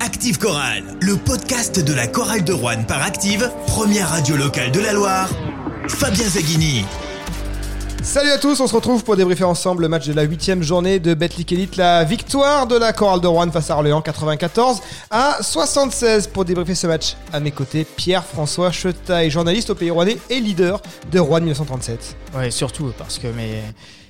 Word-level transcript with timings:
Active 0.00 0.38
Chorale, 0.38 0.84
le 1.00 1.16
podcast 1.16 1.82
de 1.82 1.94
la 1.94 2.06
chorale 2.06 2.44
de 2.44 2.52
Rouen 2.52 2.84
par 2.86 3.02
Active, 3.02 3.50
première 3.66 4.10
radio 4.10 4.36
locale 4.36 4.70
de 4.70 4.80
la 4.80 4.92
Loire. 4.92 5.30
Fabien 5.88 6.28
Zaghini. 6.28 6.84
Salut 8.02 8.30
à 8.30 8.36
tous, 8.36 8.60
on 8.60 8.66
se 8.66 8.74
retrouve 8.74 9.04
pour 9.04 9.16
débriefer 9.16 9.44
ensemble 9.44 9.82
le 9.82 9.88
match 9.88 10.06
de 10.06 10.12
la 10.12 10.24
huitième 10.24 10.62
journée 10.62 11.00
de 11.00 11.14
Betclic 11.14 11.50
Elite, 11.50 11.76
la 11.76 12.04
victoire 12.04 12.66
de 12.66 12.76
la 12.76 12.92
chorale 12.92 13.22
de 13.22 13.26
Rouen 13.26 13.50
face 13.50 13.70
à 13.70 13.76
Orléans 13.76 14.02
94 14.02 14.82
à 15.10 15.38
76. 15.40 16.26
Pour 16.26 16.44
débriefer 16.44 16.74
ce 16.74 16.86
match, 16.86 17.16
à 17.32 17.40
mes 17.40 17.50
côtés, 17.50 17.84
Pierre-François 17.84 18.72
Chetaille, 18.72 19.30
journaliste 19.30 19.70
au 19.70 19.74
Pays 19.74 19.90
Rouennais 19.90 20.18
et 20.28 20.40
leader 20.40 20.82
de 21.10 21.18
Rouen 21.18 21.40
1937. 21.40 22.16
Ouais, 22.36 22.50
surtout 22.50 22.92
parce 22.98 23.18
que 23.18 23.28
mes, 23.28 23.62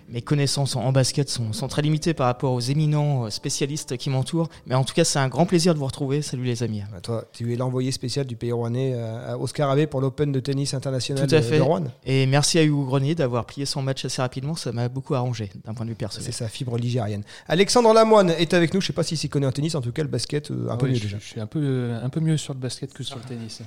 mes 0.09 0.23
connaissances 0.23 0.77
en 0.77 0.93
basket 0.93 1.29
sont, 1.29 1.53
sont, 1.53 1.69
très 1.69 1.83
limitées 1.83 2.15
par 2.15 2.27
rapport 2.27 2.53
aux 2.53 2.61
éminents 2.61 3.27
euh, 3.27 3.31
spécialistes 3.31 3.97
qui 3.97 4.11
m'entourent. 4.11 4.49
Mais 4.67 4.75
en 4.75 4.85
tout 4.85 4.95
cas, 4.95 5.05
c'est 5.05 5.19
un 5.19 5.29
grand 5.29 5.47
plaisir 5.47 5.75
de 5.75 5.79
vous 5.79 5.87
retrouver. 5.87 6.23
Salut 6.23 6.45
les 6.45 6.63
amis. 6.63 6.83
Bah 6.93 7.01
toi, 7.01 7.25
tu 7.33 7.53
es 7.53 7.57
l'envoyé 7.57 7.91
spécial 7.93 8.27
du 8.27 8.37
pays 8.37 8.53
rouennais 8.53 8.93
euh, 8.95 9.33
à 9.33 9.39
Oscar 9.39 9.71
Abbé 9.71 9.87
pour 9.87 10.01
l'Open 10.01 10.33
de 10.33 10.41
tennis 10.41 10.75
international 10.75 11.27
tout 11.27 11.35
à 11.35 11.43
fait. 11.43 11.59
de 11.59 11.63
Rouen. 11.63 11.85
Et 12.05 12.27
merci 12.27 12.59
à 12.59 12.65
Hugo 12.65 12.85
Grenier 12.85 13.15
d'avoir 13.15 13.47
plié 13.47 13.67
son 13.67 13.83
match 13.83 14.05
assez 14.05 14.23
rapidement. 14.23 14.55
Ça 14.55 14.73
m'a 14.73 14.89
beaucoup 14.89 15.15
arrangé 15.15 15.51
d'un 15.65 15.75
point 15.75 15.85
de 15.85 15.91
vue 15.91 15.97
personnel. 15.97 16.27
C'est 16.27 16.37
sa 16.37 16.49
fibre 16.49 16.77
ligérienne. 16.79 17.23
Alexandre 17.49 17.93
Lamoine 17.93 18.31
est 18.31 18.55
avec 18.55 18.75
nous. 18.75 18.81
Je 18.81 18.87
ne 18.87 18.89
sais 18.89 18.93
pas 18.93 19.03
s'il 19.03 19.19
s'y 19.19 19.29
connaît 19.29 19.47
en 19.47 19.53
tennis. 19.53 19.75
En 19.75 19.81
tout 19.81 19.93
cas, 19.93 20.03
le 20.03 20.09
basket, 20.09 20.51
euh, 20.51 20.69
un 20.71 20.77
peu 20.77 20.87
oui, 20.87 20.93
mieux 20.93 20.99
je, 20.99 21.03
déjà. 21.03 21.19
Je 21.19 21.27
suis 21.27 21.41
un 21.41 21.47
peu, 21.47 21.93
un 22.03 22.09
peu 22.09 22.21
mieux 22.21 22.37
sur 22.37 22.55
le 22.55 22.61
basket 22.61 22.93
que 22.93 23.03
sur 23.03 23.17
le 23.17 23.23
tennis. 23.23 23.63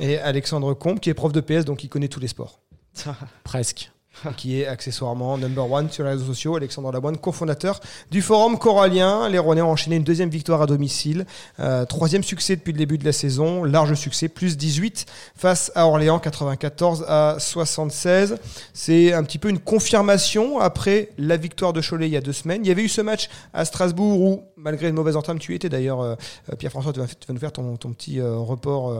Et 0.00 0.18
Alexandre 0.18 0.74
Combe, 0.74 1.00
qui 1.00 1.10
est 1.10 1.14
prof 1.14 1.32
de 1.32 1.40
PS, 1.40 1.64
donc 1.64 1.84
il 1.84 1.88
connaît 1.88 2.08
tous 2.08 2.20
les 2.20 2.28
sports. 2.28 2.60
Presque 3.44 3.91
qui 4.36 4.60
est 4.60 4.66
accessoirement 4.66 5.38
number 5.38 5.70
one 5.70 5.90
sur 5.90 6.04
les 6.04 6.10
réseaux 6.10 6.26
sociaux. 6.26 6.56
Alexandre 6.56 6.92
Laboine, 6.92 7.16
cofondateur 7.16 7.80
du 8.10 8.22
forum 8.22 8.58
corallien. 8.58 9.28
Les 9.28 9.38
Rouennais 9.38 9.62
ont 9.62 9.70
enchaîné 9.70 9.96
une 9.96 10.04
deuxième 10.04 10.30
victoire 10.30 10.62
à 10.62 10.66
domicile. 10.66 11.26
Euh, 11.60 11.84
troisième 11.84 12.22
succès 12.22 12.56
depuis 12.56 12.72
le 12.72 12.78
début 12.78 12.98
de 12.98 13.04
la 13.04 13.12
saison. 13.12 13.64
Large 13.64 13.94
succès, 13.94 14.28
plus 14.28 14.56
18 14.56 15.06
face 15.36 15.72
à 15.74 15.86
Orléans, 15.86 16.18
94 16.18 17.04
à 17.08 17.36
76. 17.38 18.36
C'est 18.72 19.12
un 19.12 19.24
petit 19.24 19.38
peu 19.38 19.48
une 19.48 19.58
confirmation 19.58 20.58
après 20.58 21.10
la 21.18 21.36
victoire 21.36 21.72
de 21.72 21.80
Cholet 21.80 22.06
il 22.06 22.12
y 22.12 22.16
a 22.16 22.20
deux 22.20 22.32
semaines. 22.32 22.64
Il 22.64 22.68
y 22.68 22.70
avait 22.70 22.82
eu 22.82 22.88
ce 22.88 23.00
match 23.00 23.28
à 23.52 23.64
Strasbourg 23.64 24.20
où, 24.20 24.42
malgré 24.62 24.88
une 24.88 24.94
mauvaise 24.94 25.16
entame, 25.16 25.38
tu 25.38 25.54
étais 25.54 25.68
d'ailleurs, 25.68 26.00
euh, 26.00 26.14
Pierre-François, 26.58 26.92
tu 26.92 27.00
vas, 27.00 27.06
tu 27.06 27.26
vas, 27.26 27.34
nous 27.34 27.40
faire 27.40 27.52
ton, 27.52 27.76
ton 27.76 27.92
petit 27.92 28.20
euh, 28.20 28.36
report 28.36 28.94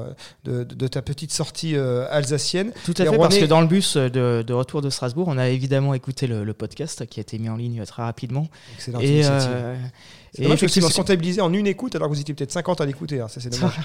de, 0.45 0.65
de, 0.65 0.75
de, 0.75 0.89
ta 0.89 1.03
petite 1.03 1.33
sortie 1.33 1.77
euh, 1.77 2.07
alsacienne. 2.11 2.73
Tout 2.85 2.95
à 2.99 3.05
fait, 3.05 3.17
parce 3.17 3.39
que 3.39 3.45
dans 3.45 3.61
le 3.61 3.67
bus 3.67 3.97
de, 3.97 4.43
de 4.47 4.53
retour 4.53 4.83
de 4.83 4.91
Strasbourg, 4.91 5.29
on 5.29 5.39
a 5.39 5.49
évidemment 5.49 5.95
écouté 5.95 6.27
le, 6.27 6.45
le, 6.45 6.55
podcast 6.55 7.07
qui 7.07 7.21
a 7.21 7.23
été 7.23 7.39
mis 7.39 7.49
en 7.49 7.57
ligne 7.57 7.85
très 7.85 8.03
rapidement. 8.03 8.49
Excellent. 8.75 9.01
Et, 9.01 9.23
euh, 9.25 9.77
et 10.39 10.47
effectivement, 10.49 10.89
c'est 10.89 10.97
comptabilisé 10.97 11.41
en 11.41 11.53
une 11.53 11.67
écoute 11.67 11.95
alors 11.95 12.09
que 12.09 12.15
vous 12.15 12.21
étiez 12.21 12.35
peut-être 12.35 12.53
50 12.53 12.81
à 12.81 12.87
l'écouter. 12.87 13.21
Hein. 13.21 13.29
Ça, 13.29 13.41
c'est 13.41 13.51
dommage. 13.61 13.79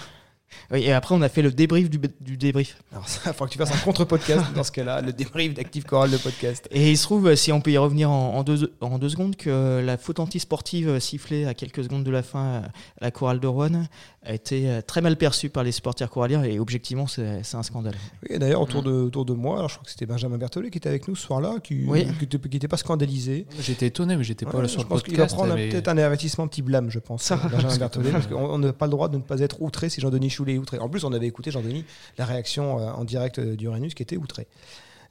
Oui, 0.72 0.84
et 0.84 0.92
après, 0.92 1.16
on 1.16 1.22
a 1.22 1.30
fait 1.30 1.42
le 1.42 1.52
débrief 1.52 1.90
du, 1.90 2.00
du 2.20 2.38
débrief. 2.38 2.78
Alors, 2.92 3.08
ça, 3.08 3.22
il 3.26 3.34
faudra 3.34 3.48
que 3.48 3.52
tu 3.52 3.58
fasses 3.58 3.74
un 3.74 3.84
contre-podcast 3.84 4.46
dans 4.56 4.64
ce 4.64 4.72
cas-là, 4.72 5.02
le 5.02 5.14
débrief 5.14 5.54
d'Active 5.54 5.86
Chorale, 5.86 6.12
le 6.12 6.18
podcast. 6.18 6.68
Et 6.72 6.92
il 6.92 6.98
se 6.98 7.04
trouve, 7.04 7.34
si 7.36 7.52
on 7.52 7.62
peut 7.62 7.72
y 7.72 7.78
revenir 7.78 8.10
en, 8.12 8.36
en, 8.36 8.44
deux, 8.44 8.74
en 8.82 8.98
deux 9.00 9.10
secondes, 9.10 9.36
que 9.36 9.82
la 9.84 9.98
faute 9.98 10.20
anti-sportive 10.20 11.00
sifflée 11.00 11.46
à 11.46 11.54
quelques 11.54 11.84
secondes 11.84 12.04
de 12.04 12.12
la 12.12 12.24
fin 12.24 12.64
à 13.02 13.06
la 13.06 13.12
chorale 13.12 13.40
de 13.40 13.48
Rouen 13.48 13.84
a 14.24 14.34
été 14.34 14.80
très 14.86 15.02
mal 15.02 15.16
perçue 15.16 15.50
par 15.50 15.64
les 15.64 15.72
supporters 15.72 16.10
coralliens 16.10 16.44
et 16.44 16.60
objectivement, 16.60 17.08
c'est 17.08 17.42
un 17.54 17.64
scandale. 17.64 17.96
Oui, 18.30 18.38
d'ailleurs, 18.38 18.62
autour, 18.62 18.84
de, 18.84 18.92
autour 18.92 19.26
de 19.26 19.34
moi, 19.34 19.58
alors, 19.58 19.70
je 19.70 19.76
crois 19.76 19.86
que 19.86 19.92
c'était 19.92 20.06
Benjamin 20.06 20.38
Berthollet 20.38 20.70
qui 20.70 20.78
était 20.78 20.90
avec 20.90 21.08
nous 21.08 21.16
ce 21.16 21.24
soir-là, 21.24 21.56
qui 21.64 21.86
oui. 21.88 22.08
n'était 22.52 22.68
pas 22.68 22.78
scandalisé. 22.78 23.46
J'étais 23.60 23.88
étonné, 23.88 24.18
mais 24.18 24.24
j'étais 24.24 24.46
pas 24.46 24.58
ouais, 24.58 24.64
là 24.64 24.68
sur 24.68 24.82
je 24.82 24.86
le 24.86 24.90
pense 24.90 25.02
podcast. 25.02 25.30
qu'il 25.30 25.38
va 25.38 25.44
prendre 25.44 25.56
mais... 25.56 25.70
peut-être 25.70 25.88
un 25.88 25.98
avertissement 25.98 26.48
petit 26.48 26.62
blâme, 26.62 26.90
je 26.90 27.00
pense, 27.00 27.32
Benjamin 27.52 27.78
Berthollet, 27.78 28.12
parce 28.12 28.28
qu'on 28.28 28.58
n'a 28.58 28.74
pas 28.74 28.86
le 28.86 28.92
droit 28.92 29.08
de 29.08 29.18
ne 29.18 29.22
pas 29.22 29.40
être 29.40 29.62
outré 29.62 29.90
si 29.90 30.02
Jean-Denis 30.02 30.30
Choulet 30.38 30.58
outré. 30.58 30.80
En 30.80 30.90
plus, 30.90 31.04
on 31.04 31.14
avait 31.14 31.28
écouté 31.28 31.52
Jean-Denis 31.52 31.86
la 32.18 32.26
réaction 32.26 32.80
euh, 32.80 32.92
en 32.92 33.04
direct 33.04 33.40
d'Uranus 33.40 33.94
qui 33.94 34.04
était 34.04 34.18
outré. 34.18 34.48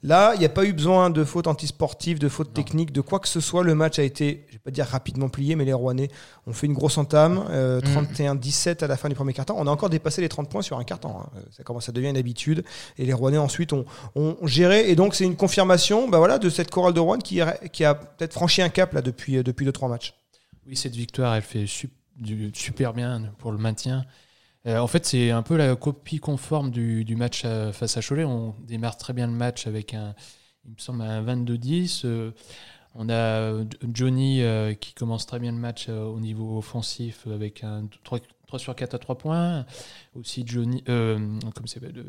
Là, 0.03 0.33
il 0.35 0.39
n'y 0.39 0.45
a 0.45 0.49
pas 0.49 0.65
eu 0.65 0.73
besoin 0.73 1.09
de 1.09 1.23
fautes 1.23 1.47
antisportives, 1.47 2.19
de 2.19 2.29
fautes 2.29 2.53
techniques, 2.53 2.91
de 2.91 3.01
quoi 3.01 3.19
que 3.19 3.27
ce 3.27 3.39
soit. 3.39 3.63
Le 3.63 3.73
match 3.73 3.97
a 3.97 4.03
été, 4.03 4.45
je 4.47 4.53
ne 4.53 4.53
vais 4.53 4.63
pas 4.63 4.71
dire 4.71 4.85
rapidement 4.85 5.27
plié, 5.27 5.55
mais 5.55 5.65
les 5.65 5.73
Rouennais 5.73 6.09
ont 6.45 6.53
fait 6.53 6.67
une 6.67 6.73
grosse 6.73 6.97
entame. 6.97 7.43
Euh, 7.49 7.81
31-17 7.81 8.83
à 8.83 8.87
la 8.87 8.95
fin 8.95 9.09
du 9.09 9.15
premier 9.15 9.33
quart-temps. 9.33 9.55
On 9.57 9.65
a 9.65 9.71
encore 9.71 9.89
dépassé 9.89 10.21
les 10.21 10.29
30 10.29 10.49
points 10.49 10.61
sur 10.61 10.77
un 10.77 10.83
quart-temps. 10.83 11.23
Hein. 11.23 11.39
Ça 11.51 11.63
commence 11.63 11.89
à 11.89 11.91
devenir 11.91 12.11
une 12.11 12.17
habitude. 12.17 12.63
Et 12.97 13.05
les 13.05 13.13
Rouennais 13.13 13.39
ensuite 13.39 13.73
ont, 13.73 13.85
ont 14.15 14.37
géré. 14.43 14.89
Et 14.89 14.95
donc, 14.95 15.15
c'est 15.15 15.25
une 15.25 15.35
confirmation 15.35 16.07
bah 16.07 16.19
voilà, 16.19 16.37
de 16.37 16.49
cette 16.49 16.69
chorale 16.69 16.93
de 16.93 16.99
Rouen 16.99 17.17
qui, 17.17 17.41
qui 17.71 17.83
a 17.83 17.95
peut-être 17.95 18.33
franchi 18.33 18.61
un 18.61 18.69
cap 18.69 18.93
là, 18.93 19.01
depuis 19.01 19.37
2-3 19.37 19.43
depuis 19.43 19.65
matchs. 19.89 20.13
Oui, 20.67 20.75
cette 20.75 20.95
victoire, 20.95 21.33
elle 21.35 21.41
fait 21.41 21.65
super 21.65 22.93
bien 22.93 23.31
pour 23.39 23.51
le 23.51 23.57
maintien. 23.57 24.05
Euh, 24.67 24.79
en 24.79 24.87
fait, 24.87 25.05
c'est 25.05 25.31
un 25.31 25.43
peu 25.43 25.55
la 25.55 25.75
copie 25.75 26.19
conforme 26.19 26.71
du, 26.71 27.15
match 27.15 27.45
à, 27.45 27.71
face 27.71 27.97
à 27.97 28.01
Cholet. 28.01 28.25
On 28.25 28.53
démarre 28.59 28.97
très 28.97 29.13
bien 29.13 29.27
le 29.27 29.33
match 29.33 29.65
avec 29.65 29.93
un, 29.93 30.13
il 30.65 30.73
me 30.73 30.79
semble, 30.79 31.01
un 31.01 31.23
22-10. 31.23 32.01
Euh, 32.05 32.31
on 32.95 33.09
a 33.09 33.63
Johnny 33.93 34.41
euh, 34.41 34.73
qui 34.73 34.93
commence 34.93 35.25
très 35.25 35.39
bien 35.39 35.51
le 35.51 35.57
match 35.57 35.85
euh, 35.87 36.03
au 36.03 36.19
niveau 36.19 36.57
offensif 36.57 37.27
avec 37.27 37.63
un 37.63 37.87
3, 38.03 38.19
3, 38.47 38.59
sur 38.59 38.75
4 38.75 38.95
à 38.95 38.99
3 38.99 39.17
points. 39.17 39.65
Aussi 40.15 40.43
Johnny, 40.45 40.83
euh, 40.89 41.17
comme 41.53 41.67
c'est 41.67 41.81
de 41.81 42.05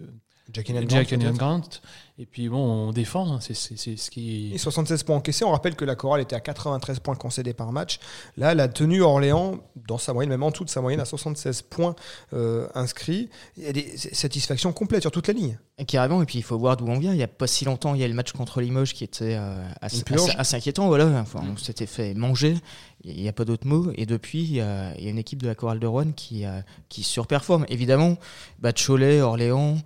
Jack 0.52 0.70
and 0.70 0.88
Jack 0.88 1.12
Grant, 1.12 1.32
Grant. 1.34 1.80
Et 2.18 2.24
puis 2.24 2.48
bon, 2.48 2.88
on 2.88 2.92
défend, 2.92 3.34
hein, 3.34 3.38
c'est 3.40 3.54
ce 3.54 4.10
qui. 4.10 4.52
Et 4.54 4.58
76 4.58 5.02
points 5.02 5.16
encaissés. 5.16 5.44
On 5.44 5.50
rappelle 5.50 5.76
que 5.76 5.84
la 5.84 5.94
chorale 5.94 6.22
était 6.22 6.36
à 6.36 6.40
93 6.40 7.00
points 7.00 7.16
concédés 7.16 7.52
par 7.52 7.70
match. 7.72 8.00
Là, 8.36 8.54
la 8.54 8.68
tenue 8.68 9.02
Orléans, 9.02 9.58
dans 9.76 9.98
sa 9.98 10.14
moyenne, 10.14 10.30
même 10.30 10.42
en 10.42 10.50
dessous 10.50 10.64
de 10.64 10.70
sa 10.70 10.80
moyenne, 10.80 11.00
à 11.00 11.04
76 11.04 11.62
points 11.62 11.94
euh, 12.32 12.66
inscrits. 12.74 13.28
Il 13.56 13.64
y 13.64 13.66
a 13.66 13.72
des 13.72 13.96
satisfactions 13.96 14.72
complètes 14.72 15.02
sur 15.02 15.10
toute 15.10 15.28
la 15.28 15.34
ligne. 15.34 15.58
Carrément, 15.86 16.20
et 16.22 16.26
puis 16.26 16.38
il 16.38 16.42
faut 16.42 16.58
voir 16.58 16.76
d'où 16.76 16.86
on 16.88 16.98
vient. 16.98 17.12
Il 17.12 17.16
n'y 17.16 17.22
a 17.22 17.28
pas 17.28 17.46
si 17.46 17.64
longtemps, 17.64 17.94
il 17.94 18.00
y 18.00 18.04
a 18.04 18.08
le 18.08 18.14
match 18.14 18.32
contre 18.32 18.60
Limoges 18.60 18.94
qui 18.94 19.04
était 19.04 19.36
euh, 19.36 19.62
assez, 19.80 20.02
assez, 20.12 20.30
assez, 20.36 20.56
inquiétant. 20.56 20.88
Voilà. 20.88 21.06
Enfin, 21.20 21.40
on 21.48 21.56
s'était 21.56 21.86
fait 21.86 22.14
manger. 22.14 22.56
Il 23.04 23.20
n'y 23.20 23.28
a 23.28 23.32
pas 23.32 23.44
d'autre 23.44 23.66
mot. 23.66 23.92
Et 23.94 24.04
depuis, 24.04 24.42
il 24.42 24.54
y, 24.56 24.60
a, 24.60 24.92
il 24.98 25.04
y, 25.04 25.06
a, 25.06 25.10
une 25.10 25.18
équipe 25.18 25.40
de 25.40 25.46
la 25.46 25.54
chorale 25.54 25.78
de 25.78 25.86
Rouen 25.86 26.10
qui, 26.16 26.44
euh, 26.44 26.60
qui 26.88 27.04
surperforme. 27.04 27.64
Évidemment, 27.68 28.16
bah, 28.58 28.72
Cholet, 28.72 29.20
Orléans. 29.20 29.76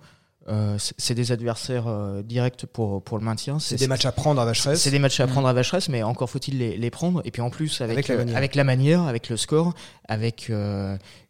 Euh, 0.49 0.77
c'est 0.77 1.13
des 1.13 1.31
adversaires 1.31 1.85
directs 2.23 2.65
pour, 2.65 3.01
pour 3.01 3.17
le 3.17 3.23
maintien. 3.23 3.59
C'est 3.59 3.77
des 3.77 3.87
matchs 3.87 4.05
à 4.05 4.11
prendre 4.11 4.41
à 4.41 4.45
Vacheresse. 4.45 4.81
C'est 4.81 4.91
des 4.91 4.99
matchs 4.99 5.19
à 5.19 5.27
prendre 5.27 5.47
à 5.47 5.53
Vacheresse, 5.53 5.87
mais 5.87 6.03
encore 6.03 6.29
faut-il 6.29 6.57
les, 6.57 6.75
les, 6.75 6.89
prendre. 6.89 7.21
Et 7.23 7.31
puis 7.31 7.41
en 7.41 7.49
plus, 7.49 7.79
avec, 7.79 7.93
avec, 7.93 8.07
la, 8.09 8.17
manière. 8.17 8.35
avec 8.35 8.55
la 8.55 8.63
manière, 8.63 9.01
avec 9.03 9.29
le 9.29 9.37
score, 9.37 9.73
avec 10.09 10.51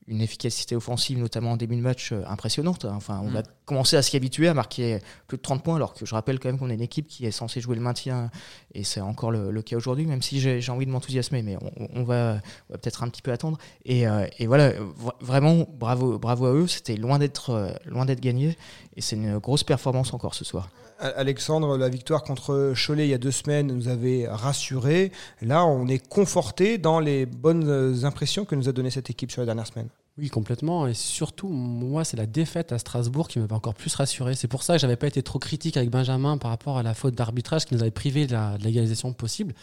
une 0.07 0.21
efficacité 0.21 0.75
offensive, 0.75 1.17
notamment 1.17 1.51
en 1.53 1.57
début 1.57 1.75
de 1.75 1.81
match, 1.81 2.11
euh, 2.11 2.23
impressionnante. 2.27 2.85
Enfin, 2.85 3.21
on 3.23 3.31
mm. 3.31 3.37
a 3.37 3.43
commencé 3.65 3.95
à 3.95 4.01
s'y 4.01 4.15
habituer, 4.17 4.47
à 4.47 4.53
marquer 4.53 4.99
plus 5.27 5.37
de 5.37 5.41
30 5.41 5.63
points, 5.63 5.75
alors 5.75 5.93
que 5.93 6.05
je 6.05 6.13
rappelle 6.13 6.39
quand 6.39 6.49
même 6.49 6.59
qu'on 6.59 6.69
est 6.69 6.73
une 6.73 6.81
équipe 6.81 7.07
qui 7.07 7.25
est 7.25 7.31
censée 7.31 7.61
jouer 7.61 7.75
le 7.75 7.81
maintien, 7.81 8.29
et 8.73 8.83
c'est 8.83 9.01
encore 9.01 9.31
le, 9.31 9.51
le 9.51 9.61
cas 9.61 9.77
aujourd'hui, 9.77 10.05
même 10.05 10.21
si 10.21 10.39
j'ai 10.39 10.71
envie 10.71 10.85
de 10.85 10.91
m'enthousiasmer, 10.91 11.41
mais 11.41 11.57
on, 11.61 11.87
on 11.93 12.03
va, 12.03 12.33
va 12.69 12.77
peut-être 12.77 13.03
un 13.03 13.09
petit 13.09 13.21
peu 13.21 13.31
attendre. 13.31 13.57
Et, 13.85 14.07
euh, 14.07 14.27
et 14.39 14.47
voilà, 14.47 14.73
vraiment, 15.21 15.65
bravo, 15.69 16.19
bravo 16.19 16.45
à 16.45 16.53
eux, 16.53 16.67
c'était 16.67 16.97
loin 16.97 17.19
d'être 17.19 17.51
euh, 17.51 17.71
loin 17.85 18.05
d'être 18.05 18.21
gagné, 18.21 18.57
et 18.95 19.01
c'est 19.01 19.15
une 19.15 19.37
grosse 19.39 19.63
performance 19.63 20.13
encore 20.13 20.35
ce 20.35 20.43
soir. 20.43 20.69
Alexandre, 21.03 21.77
la 21.77 21.89
victoire 21.89 22.23
contre 22.23 22.73
Cholet 22.75 23.07
il 23.07 23.09
y 23.09 23.13
a 23.13 23.17
deux 23.17 23.31
semaines 23.31 23.67
nous 23.67 23.89
avait 23.89 24.25
rassuré. 24.27 25.11
Là, 25.41 25.65
on 25.65 25.87
est 25.87 26.05
conforté 26.07 26.77
dans 26.77 26.99
les 26.99 27.25
bonnes 27.25 28.05
impressions 28.05 28.45
que 28.45 28.55
nous 28.55 28.69
a 28.69 28.71
donné 28.71 28.89
cette 28.89 29.09
équipe 29.09 29.31
sur 29.31 29.41
les 29.41 29.45
dernières 29.45 29.67
semaines. 29.67 29.89
Oui, 30.19 30.29
complètement. 30.29 30.85
Et 30.85 30.93
surtout, 30.93 31.47
moi, 31.47 32.03
c'est 32.03 32.17
la 32.17 32.27
défaite 32.27 32.71
à 32.71 32.77
Strasbourg 32.77 33.27
qui 33.27 33.39
m'avait 33.39 33.53
encore 33.53 33.73
plus 33.73 33.95
rassuré. 33.95 34.35
C'est 34.35 34.47
pour 34.47 34.61
ça 34.61 34.73
que 34.75 34.79
j'avais 34.79 34.95
pas 34.95 35.07
été 35.07 35.23
trop 35.23 35.39
critique 35.39 35.75
avec 35.75 35.89
Benjamin 35.89 36.37
par 36.37 36.51
rapport 36.51 36.77
à 36.77 36.83
la 36.83 36.93
faute 36.93 37.15
d'arbitrage 37.15 37.65
qui 37.65 37.73
nous 37.73 37.81
avait 37.81 37.89
privé 37.89 38.27
de 38.27 38.33
la, 38.33 38.55
l'égalisation 38.59 39.11
possible. 39.11 39.55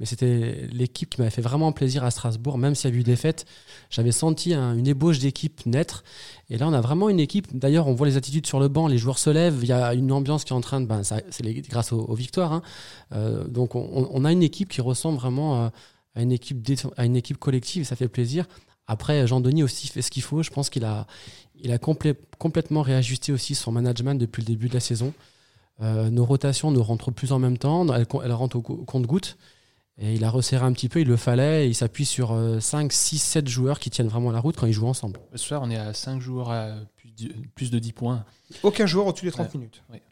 Mais 0.00 0.06
c'était 0.06 0.68
l'équipe 0.72 1.08
qui 1.08 1.20
m'avait 1.20 1.30
fait 1.30 1.40
vraiment 1.40 1.70
plaisir 1.70 2.02
à 2.02 2.10
Strasbourg, 2.10 2.58
même 2.58 2.74
s'il 2.74 2.90
y 2.90 2.92
a 2.92 2.96
eu 2.96 3.04
défaite. 3.04 3.46
J'avais 3.90 4.10
senti 4.10 4.54
un, 4.54 4.76
une 4.76 4.88
ébauche 4.88 5.20
d'équipe 5.20 5.64
naître. 5.66 6.02
Et 6.50 6.58
là, 6.58 6.66
on 6.66 6.72
a 6.72 6.80
vraiment 6.80 7.08
une 7.08 7.20
équipe. 7.20 7.56
D'ailleurs, 7.56 7.86
on 7.86 7.94
voit 7.94 8.08
les 8.08 8.16
attitudes 8.16 8.48
sur 8.48 8.58
le 8.58 8.66
banc, 8.66 8.88
les 8.88 8.98
joueurs 8.98 9.20
se 9.20 9.30
lèvent. 9.30 9.60
Il 9.62 9.68
y 9.68 9.72
a 9.72 9.94
une 9.94 10.10
ambiance 10.10 10.42
qui 10.42 10.52
est 10.52 10.56
en 10.56 10.60
train 10.60 10.80
de. 10.80 10.86
Ben, 10.86 11.02
c'est 11.04 11.44
grâce 11.68 11.92
aux, 11.92 12.14
victoires. 12.14 12.52
Hein. 12.52 12.62
Euh, 13.12 13.46
donc, 13.46 13.76
on, 13.76 14.24
a 14.24 14.32
une 14.32 14.42
équipe 14.42 14.68
qui 14.68 14.80
ressemble 14.80 15.16
vraiment 15.16 15.70
à 16.16 16.22
une 16.22 16.32
équipe, 16.32 16.68
à 16.96 17.04
une 17.04 17.14
équipe 17.14 17.38
collective. 17.38 17.84
Ça 17.84 17.94
fait 17.94 18.08
plaisir. 18.08 18.46
Après, 18.86 19.26
Jean-Denis 19.26 19.62
aussi 19.62 19.88
fait 19.88 20.02
ce 20.02 20.10
qu'il 20.10 20.22
faut. 20.22 20.42
Je 20.42 20.50
pense 20.50 20.70
qu'il 20.70 20.84
a, 20.84 21.06
il 21.54 21.72
a 21.72 21.78
complé 21.78 22.14
complètement 22.38 22.82
réajusté 22.82 23.32
aussi 23.32 23.54
son 23.54 23.72
management 23.72 24.16
depuis 24.16 24.42
le 24.42 24.46
début 24.46 24.68
de 24.68 24.74
la 24.74 24.80
saison. 24.80 25.12
Euh, 25.80 26.10
nos 26.10 26.24
rotations 26.24 26.70
ne 26.70 26.78
rentrent 26.78 27.10
plus 27.10 27.32
en 27.32 27.38
même 27.38 27.58
temps. 27.58 27.86
Elles, 27.94 28.06
elles 28.24 28.32
rentrent 28.32 28.56
au 28.56 28.62
compte-gouttes. 28.62 29.36
Et 29.98 30.14
il 30.14 30.24
a 30.24 30.30
resserré 30.30 30.64
un 30.64 30.72
petit 30.72 30.88
peu, 30.88 31.00
il 31.00 31.08
le 31.08 31.16
fallait. 31.16 31.66
Et 31.66 31.68
il 31.68 31.74
s'appuie 31.74 32.06
sur 32.06 32.36
5, 32.60 32.92
6, 32.92 33.18
7 33.18 33.48
joueurs 33.48 33.78
qui 33.78 33.90
tiennent 33.90 34.08
vraiment 34.08 34.32
la 34.32 34.40
route 34.40 34.56
quand 34.56 34.66
ils 34.66 34.72
jouent 34.72 34.88
ensemble. 34.88 35.20
Ce 35.32 35.38
soir, 35.38 35.62
on 35.62 35.70
est 35.70 35.76
à 35.76 35.92
5 35.92 36.20
joueurs 36.20 36.50
à 36.50 36.74
plus 37.54 37.70
de 37.70 37.78
10 37.78 37.92
points. 37.92 38.24
Aucun 38.62 38.86
joueur 38.86 39.06
au-dessus 39.06 39.26
des 39.26 39.32
30 39.32 39.46
ouais. 39.46 39.58
minutes. 39.58 39.82
Ouais. 39.90 40.02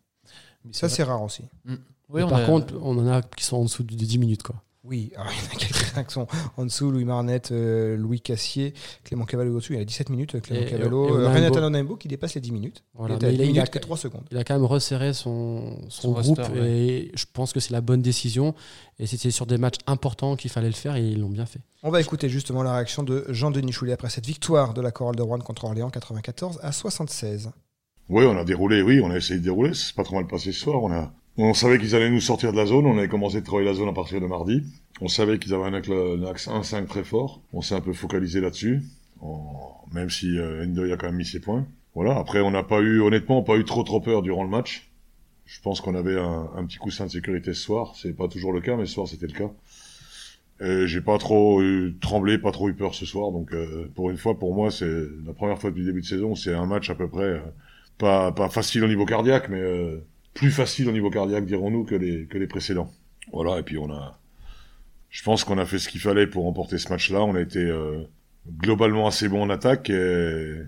Mais 0.64 0.73
ça, 0.73 0.88
c'est 0.88 1.02
rare 1.02 1.23
aussi. 1.23 1.44
Mmh. 1.64 1.75
Oui, 2.11 2.23
par 2.28 2.40
a... 2.40 2.44
contre, 2.44 2.75
on 2.82 2.99
en 2.99 3.06
a 3.06 3.23
qui 3.23 3.44
sont 3.44 3.56
en 3.56 3.64
dessous 3.64 3.82
de 3.82 3.94
10 3.94 4.19
minutes. 4.19 4.43
Quoi. 4.43 4.56
Oui, 4.82 5.12
alors 5.14 5.30
il 5.32 5.44
y 5.44 5.46
en 5.46 5.52
a 5.52 5.56
quelques-uns 5.56 6.04
qui 6.04 6.12
sont 6.14 6.26
en 6.56 6.64
dessous, 6.64 6.90
Louis 6.90 7.04
Marnette, 7.04 7.52
euh, 7.52 7.96
Louis 7.98 8.20
Cassier, 8.20 8.72
Clément 9.04 9.26
Cavallo 9.26 9.54
au-dessus, 9.56 9.74
il 9.74 9.80
a 9.80 9.84
17 9.84 10.08
minutes, 10.08 10.40
Clément 10.40 10.62
Et- 10.62 10.70
Cavallo, 10.70 11.08
et 11.08 11.22
euh. 11.22 11.28
Renata 11.28 11.60
Onaimbo 11.66 11.96
qui 11.96 12.08
dépasse 12.08 12.34
les 12.34 12.40
10 12.40 12.52
minutes. 12.52 12.82
Voilà, 12.94 13.16
il 13.20 13.22
est 13.22 13.26
à 13.26 13.28
mais 13.28 13.34
il 13.34 13.40
a- 13.42 13.44
10 13.46 13.50
il 13.52 13.60
a- 13.60 13.66
que 13.66 13.78
3 13.78 13.96
secondes. 13.98 14.24
Il 14.30 14.38
a 14.38 14.44
quand 14.44 14.54
même 14.54 14.64
resserré 14.64 15.12
son, 15.12 15.76
son, 15.90 16.02
Son 16.02 16.12
groupe 16.12 16.38
roster, 16.38 16.58
ouais. 16.60 16.68
et 16.70 17.12
je 17.14 17.24
pense 17.30 17.52
que 17.52 17.60
c'est 17.60 17.72
la 17.72 17.82
bonne 17.82 18.00
décision. 18.00 18.54
Et 18.98 19.06
c'était 19.06 19.30
sur 19.30 19.44
des 19.46 19.58
matchs 19.58 19.76
importants 19.86 20.36
qu'il 20.36 20.50
fallait 20.50 20.66
le 20.68 20.72
faire 20.74 20.96
et 20.96 21.06
ils 21.06 21.20
l'ont 21.20 21.28
bien 21.28 21.46
fait. 21.46 21.60
On 21.82 21.90
va 21.90 22.00
écouter 22.00 22.28
justement 22.30 22.62
la 22.62 22.74
réaction 22.74 23.02
de 23.02 23.24
Jean-Denis 23.28 23.72
Choulet 23.72 23.92
après 23.92 24.08
cette 24.10 24.26
victoire 24.26 24.72
de 24.74 24.80
la 24.80 24.90
chorale 24.92 25.16
de 25.16 25.22
Rouen 25.22 25.38
contre 25.40 25.64
Orléans 25.64 25.90
94 25.90 26.58
à 26.62 26.72
76. 26.72 27.50
Oui, 28.08 28.24
on 28.26 28.36
a 28.36 28.44
déroulé, 28.44 28.82
oui, 28.82 29.00
on 29.02 29.10
a 29.10 29.16
essayé 29.16 29.38
de 29.40 29.44
dérouler. 29.44 29.72
C'est 29.74 29.94
pas 29.94 30.04
trop 30.04 30.16
mal 30.16 30.26
passé 30.26 30.52
ce 30.52 30.58
soir. 30.60 30.82
On 30.82 30.90
a, 30.90 31.12
on 31.42 31.54
savait 31.54 31.78
qu'ils 31.78 31.94
allaient 31.94 32.10
nous 32.10 32.20
sortir 32.20 32.52
de 32.52 32.56
la 32.56 32.66
zone. 32.66 32.87
On 32.87 32.98
avait 32.98 33.08
commencé 33.08 33.40
de 33.40 33.46
travailler 33.46 33.69
la 33.69 33.75
zone 33.75 33.88
à 33.88 33.92
partir 33.92 34.20
de 34.20 34.26
mardi. 34.26 34.62
On 35.00 35.08
savait 35.08 35.38
qu'ils 35.38 35.54
avaient 35.54 35.64
un 35.64 35.75
axe, 35.75 35.88
un 35.88 36.25
axe 36.25 36.48
1-5 36.48 36.87
très 36.87 37.04
fort. 37.04 37.40
On 37.52 37.62
s'est 37.62 37.75
un 37.75 37.81
peu 37.81 37.92
focalisé 37.92 38.40
là-dessus. 38.40 38.82
Même 39.92 40.10
si 40.10 40.38
euh, 40.38 40.92
a 40.92 40.96
quand 40.96 41.06
même 41.06 41.16
mis 41.16 41.25
ses 41.25 41.40
points. 41.40 41.66
Voilà. 41.94 42.16
Après, 42.16 42.40
on 42.40 42.50
n'a 42.50 42.62
pas 42.62 42.81
eu, 42.81 43.00
honnêtement, 43.00 43.42
pas 43.42 43.56
eu 43.56 43.64
trop 43.64 43.82
trop 43.82 44.00
peur 44.00 44.22
durant 44.22 44.44
le 44.44 44.50
match. 44.50 44.90
Je 45.46 45.60
pense 45.60 45.81
qu'on 45.81 45.94
avait 45.96 46.16
un, 46.19 46.64
petit 46.64 46.78
coussin 46.78 47.06
de 47.06 47.10
sécurité 47.10 47.52
ce 47.54 47.62
soir. 47.62 47.94
C'est 47.96 48.16
pas 48.16 48.28
toujours 48.28 48.52
le 48.52 48.60
cas, 48.60 48.76
mais 48.76 48.87
ce 48.87 48.94
soir 48.94 49.08
c'était 49.08 49.26
le 49.26 49.32
cas. 49.32 49.50
Et 50.60 50.87
j'ai 50.87 51.00
pas 51.00 51.19
trop 51.19 51.60
eu, 51.62 51.96
tremblé, 52.00 52.38
pas 52.38 52.52
trop 52.52 52.69
eu 52.69 52.75
peur 52.75 52.94
ce 52.94 53.04
soir. 53.04 53.32
Donc, 53.32 53.52
euh, 53.52 53.90
pour 53.94 54.10
une 54.10 54.19
fois, 54.19 54.38
pour 54.38 54.54
moi, 54.54 54.70
c'est 54.70 54.90
la 55.26 55.32
première 55.32 55.58
fois 55.58 55.70
depuis 55.70 55.81
le 55.81 55.87
début 55.87 56.02
de 56.02 56.06
saison. 56.06 56.34
C'est 56.34 56.54
un 56.54 56.66
match 56.66 56.90
à 56.90 56.94
peu 56.94 57.08
près. 57.08 57.25
euh, 57.25 57.40
pas, 57.98 58.48
facile 58.48 58.84
au 58.84 58.88
niveau 58.88 59.06
cardiaque, 59.06 59.48
mais 59.48 59.60
euh, 59.60 60.04
plus 60.34 60.50
facile 60.50 60.88
au 60.88 60.92
niveau 60.92 61.10
cardiaque, 61.10 61.46
dirons-nous, 61.46 61.84
que 61.84 61.94
les, 61.94 62.26
que 62.26 62.38
les 62.38 62.46
précédents. 62.46 62.90
Voilà, 63.32 63.58
et 63.58 63.62
puis 63.62 63.78
on 63.78 63.90
a... 63.90 64.18
Je 65.08 65.22
pense 65.22 65.44
qu'on 65.44 65.58
a 65.58 65.66
fait 65.66 65.78
ce 65.78 65.88
qu'il 65.88 66.00
fallait 66.00 66.26
pour 66.26 66.44
remporter 66.44 66.78
ce 66.78 66.88
match-là. 66.88 67.22
On 67.24 67.34
a 67.34 67.40
été 67.40 67.58
euh, 67.58 68.04
globalement 68.58 69.08
assez 69.08 69.28
bon 69.28 69.42
en 69.42 69.50
attaque 69.50 69.90
et, 69.90 70.62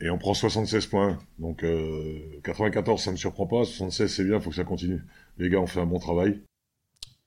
et 0.00 0.10
on 0.10 0.18
prend 0.18 0.34
76 0.34 0.86
points. 0.86 1.18
Donc 1.38 1.64
euh, 1.64 2.40
94, 2.44 3.02
ça 3.02 3.10
ne 3.10 3.14
me 3.14 3.18
surprend 3.18 3.46
pas. 3.46 3.64
76, 3.64 4.12
c'est 4.12 4.24
bien, 4.24 4.38
faut 4.40 4.50
que 4.50 4.56
ça 4.56 4.64
continue. 4.64 5.02
Les 5.38 5.50
gars 5.50 5.58
ont 5.58 5.66
fait 5.66 5.80
un 5.80 5.86
bon 5.86 5.98
travail. 5.98 6.40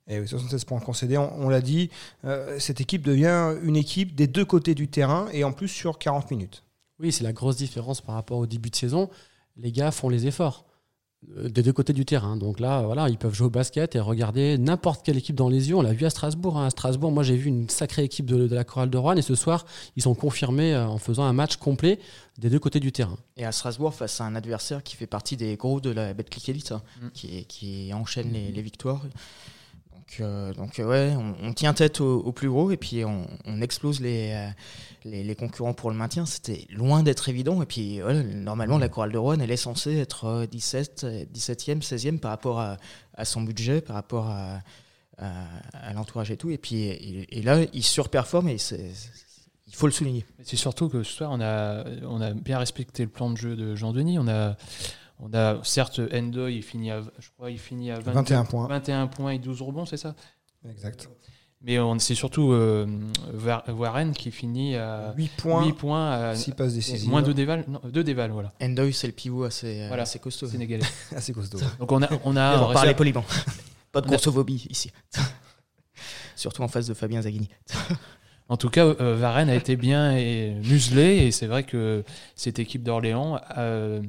Et 0.07 0.19
oui, 0.19 0.27
76 0.27 0.63
points 0.65 0.79
concédés, 0.79 1.17
on, 1.17 1.41
on 1.41 1.49
l'a 1.49 1.61
dit, 1.61 1.89
euh, 2.25 2.57
cette 2.57 2.81
équipe 2.81 3.01
devient 3.03 3.55
une 3.63 3.75
équipe 3.75 4.15
des 4.15 4.27
deux 4.27 4.45
côtés 4.45 4.73
du 4.73 4.88
terrain 4.88 5.27
et 5.33 5.43
en 5.43 5.51
plus 5.51 5.67
sur 5.67 5.99
40 5.99 6.31
minutes. 6.31 6.63
Oui, 6.99 7.11
c'est 7.11 7.23
la 7.23 7.33
grosse 7.33 7.57
différence 7.57 8.01
par 8.01 8.15
rapport 8.15 8.38
au 8.38 8.47
début 8.47 8.69
de 8.69 8.75
saison. 8.75 9.09
Les 9.57 9.71
gars 9.71 9.91
font 9.91 10.09
les 10.09 10.27
efforts 10.27 10.65
des 11.27 11.62
deux 11.62 11.71
côtés 11.71 11.94
du 11.94 12.03
terrain. 12.03 12.35
Donc 12.35 12.59
là, 12.59 12.81
voilà, 12.81 13.07
ils 13.07 13.18
peuvent 13.18 13.33
jouer 13.33 13.47
au 13.47 13.51
basket 13.51 13.95
et 13.95 14.00
regarder 14.00 14.57
n'importe 14.57 15.06
quelle 15.06 15.18
équipe 15.18 15.35
dans 15.35 15.50
les 15.50 15.69
yeux. 15.69 15.75
On 15.75 15.81
l'a 15.83 15.94
vu 15.94 16.06
à 16.06 16.09
Strasbourg. 16.09 16.57
hein. 16.57 16.65
À 16.65 16.69
Strasbourg, 16.71 17.12
moi, 17.12 17.21
j'ai 17.23 17.35
vu 17.38 17.47
une 17.47 17.69
sacrée 17.69 18.03
équipe 18.03 18.25
de, 18.25 18.47
de 18.47 18.56
la 18.56 18.63
chorale 18.63 18.89
de 18.89 18.97
Rouen. 18.97 19.15
Et 19.15 19.21
ce 19.21 19.35
soir, 19.35 19.65
ils 19.95 20.01
sont 20.01 20.15
confirmés 20.15 20.73
euh, 20.73 20.88
en 20.88 20.97
faisant 20.97 21.23
un 21.23 21.33
match 21.33 21.57
complet 21.57 22.00
des 22.39 22.50
deux 22.50 22.59
côtés 22.59 22.79
du 22.79 22.91
terrain. 22.91 23.18
Et 23.38 23.45
à 23.45 23.51
Strasbourg, 23.51 23.94
face 23.94 24.19
à 24.19 24.25
un 24.25 24.33
adversaire 24.35 24.81
qui 24.83 24.95
fait 24.95 25.06
partie 25.07 25.38
des 25.38 25.56
gros 25.57 25.79
de 25.79 25.91
la 25.91 26.13
Betclic 26.13 26.50
Elite, 26.50 26.71
hein, 26.71 26.81
Mm. 27.01 27.07
qui, 27.13 27.45
qui 27.45 27.94
enchaîne 27.94 28.31
les, 28.33 28.51
les 28.51 28.62
victoires. 28.62 29.01
Donc, 30.19 30.19
euh, 30.19 30.54
euh, 30.80 30.86
ouais, 30.86 31.16
on, 31.42 31.54
tient 31.54 31.74
tête 31.74 32.02
au, 32.02 32.31
plus 32.31 32.50
gros 32.50 32.72
et 32.72 32.78
puis 32.78 33.04
on, 33.06 33.62
explose 33.62 34.02
les, 34.02 34.31
euh, 34.34 34.48
les, 35.06 35.24
les 35.24 35.36
concurrents 35.36 35.74
pour 35.74 35.90
le 35.90 35.96
maintien. 35.96 36.25
C'était 36.25 36.66
loin 36.69 37.04
d'être 37.04 37.30
évident. 37.30 37.62
Et 37.62 37.66
puis 37.66 38.00
normalement, 38.34 38.78
la 38.78 38.90
chorale 38.90 39.12
de 39.12 39.18
Rouen, 39.18 39.40
elle 39.40 39.52
est 39.52 39.58
censée 39.58 39.98
être 39.98 40.25
euh, 40.25 40.46
17, 40.46 41.04
euh, 41.04 41.25
17e, 41.34 41.81
16e 41.81 42.19
par 42.19 42.31
rapport 42.31 42.60
à, 42.60 42.78
son 43.24 43.42
budget, 43.42 43.81
par 43.81 43.96
rapport 43.96 44.28
à, 44.28 44.62
l'entourage 45.94 46.31
et 46.31 46.38
tout. 46.38 46.50
Et 46.50 46.58
puis 46.58 46.84
et, 47.30 47.42
là, 47.42 47.60
il 47.74 47.84
surperforme 47.84 48.50
et 48.50 48.58
il 49.68 49.75
faut 49.75 49.88
le 49.88 49.94
souligner. 49.94 50.25
C'est 50.44 50.58
surtout 50.58 50.90
que 50.90 51.04
ce 51.04 51.13
soir, 51.13 51.31
on 51.31 51.40
a, 51.40 51.86
on 52.04 52.19
a 52.19 52.31
bien 52.31 52.58
respecté 52.58 53.04
le 53.04 53.10
plan 53.10 53.30
de 53.30 53.38
jeu 53.38 53.56
de 53.56 53.75
Jean-Denis. 53.75 54.19
On 54.19 54.28
a, 54.28 54.58
on 55.21 55.33
a 55.33 55.59
certes 55.63 56.01
Endoy, 56.13 56.56
il 56.57 56.63
finit 56.63 56.91
à, 56.91 57.01
je 57.19 57.29
crois, 57.38 57.51
il 57.51 57.59
finit 57.59 57.91
à 57.91 57.95
22 58.00 58.12
21 58.12 58.45
points. 58.45 58.68
21 58.68 59.07
points 59.07 59.31
et 59.31 59.39
12 59.39 59.62
rebonds, 59.62 59.85
c'est 59.85 59.97
ça? 59.97 60.15
Exact. 60.69 61.09
Mais 61.63 61.77
on- 61.77 62.00
c'est 62.00 62.15
surtout 62.15 62.51
euh, 62.53 62.88
Warren 63.69 64.13
qui 64.13 64.31
finit 64.31 64.75
à 64.75 65.13
8 65.15 65.31
points, 65.38 65.63
8 65.65 65.73
points, 65.73 66.12
à 66.12 66.35
6 66.35 66.51
passes 66.53 66.73
décisives. 66.73 67.07
moins 67.09 67.21
de 67.21 67.33
déval, 67.33 67.65
non, 67.68 67.79
deux 67.91 68.03
déval, 68.03 68.31
voilà, 68.31 68.51
Endoy, 68.62 68.91
c'est 68.94 69.06
le 69.06 69.13
pivot 69.13 69.44
assez, 69.44 69.85
Voilà. 69.88 70.03
assez 70.03 70.18
costaud. 70.18 70.47
sénégalais. 70.47 70.83
assez 71.15 71.33
costaud. 71.33 71.59
Donc 71.79 71.91
on 71.91 72.01
a, 72.01 72.09
on 72.25 72.35
Et 72.35 72.39
a 72.39 72.63
on 72.63 72.67
va 72.69 72.74
parler 72.74 72.95
poliment. 72.95 73.24
Pas 73.91 74.01
de 74.01 74.07
grossophobie 74.07 74.65
ici. 74.69 74.91
Surtout 76.35 76.63
en 76.63 76.67
face 76.67 76.88
de 76.88 76.94
Fabien 76.94 77.21
Zaghini. 77.21 77.50
En 78.50 78.57
tout 78.57 78.69
cas, 78.69 78.85
euh, 78.85 79.15
Varenne 79.15 79.50
a 79.50 79.56
été 79.56 79.75
bien 79.75 80.15
et 80.17 80.56
muselé 80.65 81.17
et 81.27 81.31
c'est 81.31 81.45
vrai 81.47 81.63
que 81.63 82.03
cette 82.35 82.57
équipe 82.59 82.83
d'Orléans, 82.83 83.39
euh, 83.57 84.01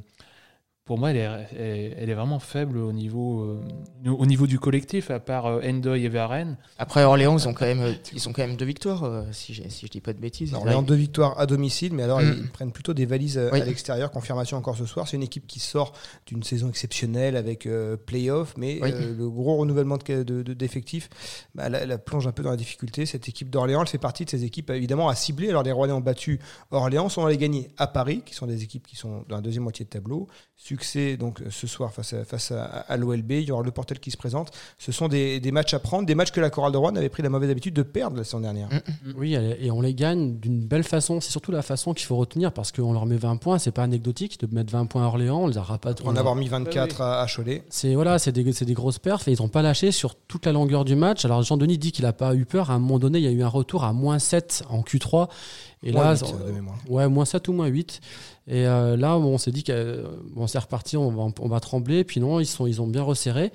pour 0.93 0.99
moi, 0.99 1.11
elle 1.11 1.17
est, 1.17 1.47
elle, 1.59 1.95
elle 2.01 2.11
est 2.11 2.15
vraiment 2.15 2.39
faible 2.39 2.77
au 2.77 2.93
niveau, 2.93 3.45
euh, 3.45 4.11
au 4.11 4.27
niveau 4.27 4.47
du 4.47 4.59
collectif, 4.59 5.11
à 5.11 5.21
part 5.21 5.47
euh, 5.47 5.63
Endoy 5.67 6.05
et 6.05 6.11
Varenne. 6.11 6.59
Après 6.77 7.03
Orléans, 7.03 7.39
ils 7.39 7.49
ont 7.49 7.55
quand 7.55 7.65
même, 7.65 7.95
ils 8.13 8.29
ont 8.29 8.35
quand 8.35 8.43
même 8.47 8.57
deux 8.57 8.67
victoires, 8.67 9.05
euh, 9.05 9.23
si, 9.33 9.55
j'ai- 9.55 9.71
si 9.71 9.87
je 9.87 9.91
dis 9.91 10.03
pas 10.03 10.13
de 10.13 10.19
bêtises. 10.19 10.53
Là, 10.53 10.59
Orléans, 10.59 10.83
deux 10.83 10.95
victoires 10.95 11.41
à 11.41 11.47
domicile, 11.47 11.95
mais 11.95 12.03
alors 12.03 12.21
Mm. 12.21 12.35
ils 12.45 12.51
prennent 12.51 12.73
plutôt 12.73 12.93
des 12.93 13.07
valises 13.07 13.39
euh, 13.39 13.49
Oui. 13.55 13.63
à 13.63 13.65
l'extérieur. 13.65 14.11
Confirmation 14.11 14.59
encore 14.59 14.77
ce 14.77 14.85
soir. 14.85 15.09
C'est 15.09 15.17
une 15.17 15.23
équipe 15.23 15.47
qui 15.47 15.61
sort 15.61 15.95
d'une 16.27 16.43
saison 16.43 16.69
exceptionnelle 16.69 17.37
avec 17.37 17.65
euh, 17.65 17.97
playoff, 17.97 18.53
mais 18.59 18.79
Oui. 18.83 18.91
euh, 18.93 19.17
le 19.17 19.31
gros 19.31 19.57
renouvellement 19.57 19.97
de- 19.97 20.23
de- 20.25 20.43
de- 20.43 20.53
d'effectifs 20.53 21.09
bah, 21.55 21.71
la, 21.71 21.87
la 21.87 21.97
plonge 21.97 22.27
un 22.27 22.33
peu 22.33 22.43
dans 22.43 22.51
la 22.51 22.57
difficulté. 22.59 23.07
Cette 23.07 23.31
équipe 23.31 23.49
d'Orléans, 23.49 23.81
elle 23.81 23.89
fait 23.89 23.97
partie 23.97 24.27
de 24.27 24.31
ces 24.31 24.45
équipes 24.45 24.69
évidemment 24.69 25.09
à 25.09 25.15
cibler. 25.15 25.49
Alors 25.49 25.63
les 25.63 25.73
Rouennais 25.73 25.95
ont 25.95 26.01
battu 26.01 26.39
Orléans, 26.71 27.09
sont 27.09 27.25
allés 27.25 27.39
gagner 27.39 27.69
à 27.79 27.87
Paris, 27.87 28.23
qui 28.27 28.35
sont 28.35 28.47
des 28.47 28.63
équipes 28.63 28.87
qui 28.87 28.97
sont 28.97 29.25
dans 29.31 29.37
la 29.37 29.41
deuxième 29.43 29.63
moitié 29.63 29.87
de 29.87 29.91
tableau. 29.91 30.29
Succès 30.83 31.17
donc 31.17 31.41
euh, 31.41 31.47
ce 31.51 31.67
soir 31.67 31.93
face 31.93 32.13
à, 32.13 32.25
face 32.25 32.51
à, 32.51 32.65
à 32.65 32.97
l'OLB. 32.97 33.31
Il 33.33 33.43
y 33.45 33.53
aura 33.53 33.63
le 33.63 33.71
Portel 33.71 34.01
qui 34.01 34.11
se 34.11 34.17
présente. 34.17 34.51
Ce 34.79 34.91
sont 34.91 35.07
des, 35.09 35.39
des 35.39 35.53
matchs 35.53 35.75
à 35.75 35.79
prendre, 35.79 36.07
des 36.07 36.15
matchs 36.15 36.33
que 36.33 36.41
la 36.41 36.51
Chorale 36.51 36.73
de 36.73 36.77
Rouen 36.79 36.97
avait 36.97 37.09
pris 37.09 37.23
la 37.23 37.29
mauvaise 37.29 37.51
habitude 37.51 37.75
de 37.75 37.83
perdre 37.83 38.17
la 38.17 38.25
saison 38.25 38.41
dernière. 38.41 38.69
Oui, 39.17 39.35
elle- 39.35 39.57
et 39.61 39.71
on 39.71 39.81
les 39.81 39.95
gagne 39.95 40.39
d'une 40.39 40.61
belle 40.67 40.83
façon. 40.85 41.21
C'est 41.21 41.31
surtout 41.31 41.53
la 41.53 41.63
façon 41.63 41.95
qu'il 41.95 42.07
faut 42.07 42.17
retenir 42.17 42.53
parce 42.53 42.73
qu'on 42.73 42.93
leur 42.93 43.07
met 43.07 43.17
20 43.17 43.37
points. 43.37 43.59
C'est 43.59 43.71
pas 43.71 43.83
anecdotique 43.85 44.41
de 44.41 44.53
mettre 44.55 44.73
20 44.73 44.87
points 44.87 45.05
à 45.05 45.07
Orléans. 45.07 45.43
On 45.45 45.47
les 45.47 45.59
a 45.59 45.63
pas 45.79 45.95
En 46.05 46.17
avoir 46.17 46.35
mis 46.35 46.49
24 46.49 47.01
à, 47.01 47.21
à 47.23 47.27
Cholet. 47.29 47.63
C'est 47.71 47.95
voilà, 47.95 48.19
c'est 48.19 48.33
des, 48.33 48.53
c'est 48.53 48.65
des 48.65 48.75
grosses 48.75 48.99
perfs 48.99 49.29
et 49.29 49.33
ils 49.33 49.41
n'ont 49.41 49.49
pas 49.49 49.63
lâché 49.63 49.93
sur 49.93 50.15
toute 50.17 50.47
la 50.47 50.53
longueur 50.53 50.85
du 50.85 50.97
match. 50.97 51.25
Alors 51.25 51.43
Jean-Denis 51.43 51.79
dit 51.79 51.93
qu'il 51.93 52.05
n'a 52.05 52.13
pas 52.13 52.35
eu 52.35 52.45
peur. 52.45 52.71
À 52.71 52.75
un 52.75 52.79
moment 52.79 52.99
donné, 52.99 53.19
il 53.19 53.25
y 53.25 53.29
a 53.29 53.31
eu 53.31 53.43
un 53.43 53.49
retour 53.49 53.85
à 53.85 53.93
moins 53.93 54.19
7 54.19 54.65
en 54.69 54.81
Q3. 54.83 55.29
Et 55.85 55.91
Moins 55.93 56.13
là, 56.13 56.15
de 56.15 56.53
mémoire. 56.53 56.77
ouais, 56.89 57.09
moins 57.09 57.25
7 57.25 57.49
ou 57.49 57.53
moins 57.53 57.67
8. 57.67 58.01
Et 58.49 58.67
euh, 58.67 58.97
là, 58.97 59.17
on 59.19 59.37
s'est 59.39 59.51
dit 59.51 59.65
que 59.65 60.05
bon, 60.35 60.47
c'est 60.47 60.59
reparti, 60.59 60.97
on 60.97 61.11
va, 61.11 61.33
on 61.41 61.49
va 61.49 61.61
trembler. 61.61 62.05
Puis 62.05 62.21
non, 62.21 62.39
ils, 62.41 62.47
sont, 62.47 62.67
ils 62.67 62.81
ont 62.81 62.87
bien 62.87 63.03
resserré. 63.03 63.53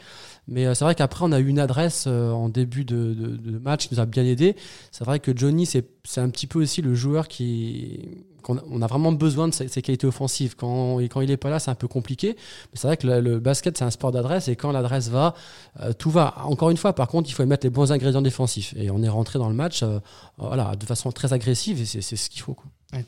Mais 0.48 0.66
euh, 0.66 0.74
c'est 0.74 0.84
vrai 0.86 0.96
qu'après, 0.96 1.24
on 1.26 1.32
a 1.32 1.40
eu 1.40 1.48
une 1.48 1.60
adresse 1.60 2.06
euh, 2.08 2.32
en 2.32 2.50
début 2.50 2.84
de, 2.86 3.14
de- 3.14 3.36
de 3.38 3.58
match 3.60 3.88
qui 3.88 3.94
nous 3.96 4.00
a 4.02 4.06
bien 4.06 4.24
aidé. 4.26 4.56
C'est 4.92 5.04
vrai 5.06 5.20
que 5.20 5.36
Johnny, 5.36 5.66
c'est 5.66 5.86
un 6.18 6.30
petit 6.30 6.48
peu 6.48 6.62
aussi 6.62 6.82
le 6.82 6.96
joueur 6.96 7.28
qui. 7.28 8.00
On 8.50 8.82
a 8.82 8.88
vraiment 8.88 9.12
besoin 9.12 9.48
de 9.48 9.54
ses, 9.54 9.82
qualités 9.82 10.08
offensives. 10.08 10.56
Quand, 10.56 11.00
il 11.00 11.28
n'est 11.28 11.38
pas 11.38 11.50
là, 11.50 11.60
c'est 11.60 11.72
un 11.72 11.76
peu 11.76 11.88
compliqué. 11.88 12.36
Mais 12.72 12.80
c'est 12.80 12.88
vrai 12.88 12.98
que 12.98 13.08
le, 13.08 13.40
basket, 13.40 13.78
c'est 13.78 13.86
un 13.86 13.92
sport 13.92 14.12
d'adresse. 14.12 14.48
Et 14.48 14.56
quand 14.56 14.72
l'adresse 14.72 15.10
va, 15.10 15.34
euh, 15.82 15.94
tout 15.94 16.10
va. 16.10 16.36
Encore 16.44 16.70
une 16.70 16.78
fois, 16.78 16.94
par 16.94 17.08
contre, 17.08 17.30
il 17.30 17.34
faut 17.34 17.46
mettre 17.46 17.66
les 17.66 17.72
bons 17.72 17.92
ingrédients 17.92 18.22
défensifs. 18.22 18.74
Et 18.78 18.90
on 18.90 19.02
est 19.04 19.10
rentré 19.10 19.40
dans 19.40 19.50
le 19.50 19.56
match 19.56 19.84
euh, 19.84 20.00
de 20.76 20.86
façon 20.86 21.12
très 21.12 21.34
agressive. 21.34 21.82
Et 21.82 21.86
c'est 21.86 22.16
ce 22.16 22.30
qu'il 22.30 22.42
faut. 22.42 22.58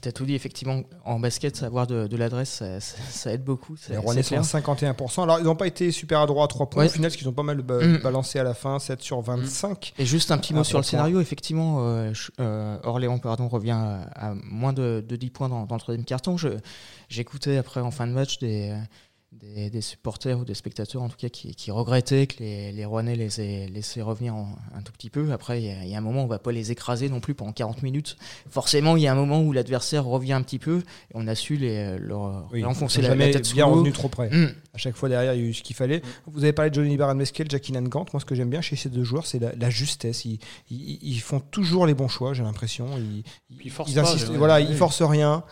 T'as 0.02 0.12
tout 0.12 0.26
dit, 0.26 0.36
effectivement, 0.36 0.82
en 1.06 1.20
basket, 1.20 1.64
avoir 1.64 1.88
de, 1.88 2.06
de 2.08 2.18
l'adresse, 2.18 2.50
ça, 2.50 2.82
ça- 2.82 2.98
ça 3.10 3.32
aide 3.34 3.46
beaucoup. 3.46 3.76
Les 3.90 3.96
Rouennais 3.98 4.24
sont 4.24 4.36
à 4.36 4.62
clair. 4.62 4.94
51%. 4.94 5.24
Alors, 5.24 5.40
ils 5.40 5.46
n'ont 5.46 5.56
pas 5.56 5.68
été 5.68 5.90
super 5.92 6.20
adroits 6.20 6.44
à 6.44 6.48
3 6.48 6.70
points. 6.70 6.84
Ouais. 6.84 6.90
Au 6.90 6.92
final, 6.92 7.10
parce 7.10 7.16
qu'ils 7.18 7.30
ont 7.30 7.34
pas 7.34 7.44
mal 7.44 7.62
ba- 7.62 7.82
Mm. 7.86 7.98
balancé 8.04 8.40
à 8.40 8.44
la 8.44 8.54
fin, 8.54 8.78
7 8.78 9.02
sur 9.02 9.22
25. 9.22 9.94
Et 9.98 10.06
juste 10.06 10.32
un 10.32 10.38
petit 10.38 10.54
mot 10.54 10.62
Ah, 10.62 10.64
sur 10.66 10.80
le 10.80 10.84
scénario, 10.84 11.22
effectivement, 11.22 11.78
euh, 11.80 12.14
je- 12.14 12.30
euh, 12.42 12.78
Orléans 12.84 13.20
pardon, 13.20 13.48
revient 13.48 13.72
à, 13.72 14.32
à 14.32 14.34
moins 14.44 14.74
de, 14.74 15.04
de 15.08 15.16
10 15.16 15.30
points 15.30 15.48
dans, 15.48 15.66
dans 15.66 15.76
le 15.76 15.82
troisième 15.82 16.04
carton. 16.06 16.36
J'écoutais 17.08 17.56
après 17.58 17.80
en 17.82 17.92
fin 17.92 18.06
de 18.06 18.12
match 18.12 18.38
des, 18.40 18.76
des, 19.32 19.70
des 19.70 19.82
supporters 19.82 20.40
ou 20.40 20.44
des 20.46 20.56
spectateurs 20.56 21.04
en 21.04 21.08
tout 21.10 21.16
cas 21.18 21.30
qui, 21.30 21.54
qui 21.54 21.70
regrettaient 21.70 22.26
que 22.26 22.40
les, 22.40 22.72
les 22.72 22.84
Rouennais 22.86 23.16
les 23.16 23.40
aient 23.40 23.68
laissés 23.68 24.02
revenir 24.02 24.34
en- 24.36 24.56
un 24.76 24.82
tout 24.82 24.92
petit 24.92 25.12
peu. 25.12 25.32
Après, 25.32 25.62
il 25.62 25.66
y, 25.68 25.70
a- 25.70 25.84
il 25.84 25.90
y 25.90 25.94
a 25.96 26.00
un 26.00 26.02
moment 26.02 26.22
où 26.22 26.26
on 26.26 26.28
va 26.28 26.40
pas 26.40 26.52
les 26.52 26.72
écraser 26.72 27.10
non 27.10 27.20
plus 27.20 27.36
pendant 27.36 27.52
40 27.52 27.84
minutes. 27.84 28.18
Forcément, 28.50 28.98
il 28.98 29.04
y 29.04 29.08
a 29.08 29.12
un 29.12 29.16
moment 29.16 29.42
où 29.44 29.52
l'adversaire 29.52 30.04
revient 30.06 30.34
un 30.34 30.42
petit 30.42 30.58
peu 30.58 30.80
et 30.80 30.84
on 31.14 31.28
a 31.28 31.36
su 31.36 31.58
les, 31.58 32.00
leur, 32.00 32.48
Oui, 32.52 32.66
enfoncer 32.66 33.02
ils 33.02 33.06
sont 33.08 33.16
la, 33.16 33.32
tête 33.32 33.46
sous 33.46 33.54
bien 33.56 33.66
revenu 33.66 33.92
trop 33.92 34.10
près. 34.10 34.30
Mm. 34.32 34.54
À 34.74 34.78
chaque 34.78 34.96
fois, 34.96 35.10
derrière, 35.10 35.36
il 35.36 35.42
y 35.42 35.46
a 35.46 35.48
eu 35.50 35.54
ce 35.54 35.62
qu'il 35.62 35.76
fallait. 35.76 36.02
Vous 36.26 36.44
avez 36.44 36.54
parlé 36.54 36.72
de 36.72 36.76
Johnny 36.76 36.98
Baran 36.98 37.14
Mesquel, 37.16 37.50
Jackie 37.52 37.72
Nangant. 37.72 38.06
Moi, 38.14 38.20
ce 38.20 38.26
que 38.26 38.34
j'aime 38.34 38.50
bien 38.50 38.62
chez 38.62 38.76
ces 38.76 38.90
deux 38.90 39.04
joueurs, 39.04 39.28
c'est 39.28 39.40
la, 39.40 39.54
la 39.56 39.70
justesse. 39.70 40.26
Ils, 40.26 40.40
ils- 40.72 41.00
ils 41.04 41.20
font 41.20 41.40
toujours 41.40 41.86
les 41.86 41.94
bons 41.94 42.08
choix, 42.08 42.34
j'ai 42.34 42.44
l'impression. 42.44 42.88
Ils, 42.98 43.24
ils 43.64 43.70
forcent 43.72 43.92
ils 43.92 44.00
insistent, 44.00 44.30
voilà, 44.32 44.60
ils 44.60 44.76
forcent 44.76 45.04
rien. 45.04 45.44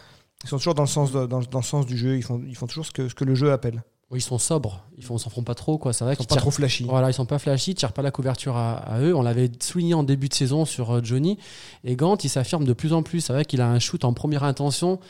Ils 0.44 0.50
sont 0.50 0.58
toujours 0.58 0.76
dans 0.76 0.84
le 0.84 1.62
sens, 1.64 1.86
du 1.86 1.98
jeu. 1.98 2.18
Ils 2.18 2.24
font, 2.24 2.68
toujours 2.68 2.86
ce 2.86 2.92
que 2.92 3.24
le 3.24 3.36
jeu 3.36 3.52
appelle. 3.52 3.84
Oui, 4.10 4.20
ils 4.20 4.22
sont 4.22 4.38
sobres, 4.38 4.86
ils 4.98 5.04
font, 5.04 5.18
s'en 5.18 5.30
font 5.30 5.44
pas 5.44 5.54
trop, 5.54 5.78
quoi. 5.78 5.92
C'est 5.92 6.06
vrai 6.06 6.14
Ils 6.14 6.18
sont 6.18 6.24
pas 6.24 6.36
tirent- 6.36 6.42
trop 6.44 6.52
flashy. 6.52 6.86
Voilà, 6.86 7.10
ils 7.10 7.14
sont 7.14 7.26
pas 7.26 7.40
flashy, 7.40 7.72
ils 7.72 7.76
tirent 7.76 7.92
pas 7.92 8.02
la 8.02 8.12
couverture 8.12 8.56
à, 8.56 8.76
à 8.78 9.02
eux. 9.02 9.14
On 9.14 9.22
l'avait 9.22 9.52
souligné 9.62 9.96
en 9.96 10.04
début 10.04 10.30
de 10.30 10.34
saison 10.34 10.64
sur 10.64 10.92
euh, 10.96 11.02
Johnny. 11.04 11.38
Et 11.84 11.98
Gant, 11.98 12.16
il 12.24 12.30
s'affirme 12.30 12.64
de 12.64 12.72
plus 12.72 12.94
en 12.94 13.04
plus. 13.04 13.20
C'est 13.20 13.34
vrai 13.34 13.44
qu'il 13.44 13.60
a 13.60 13.68
un 13.70 13.80
shoot 13.80 14.06
en 14.06 14.14
première 14.14 14.46
intention 14.46 15.02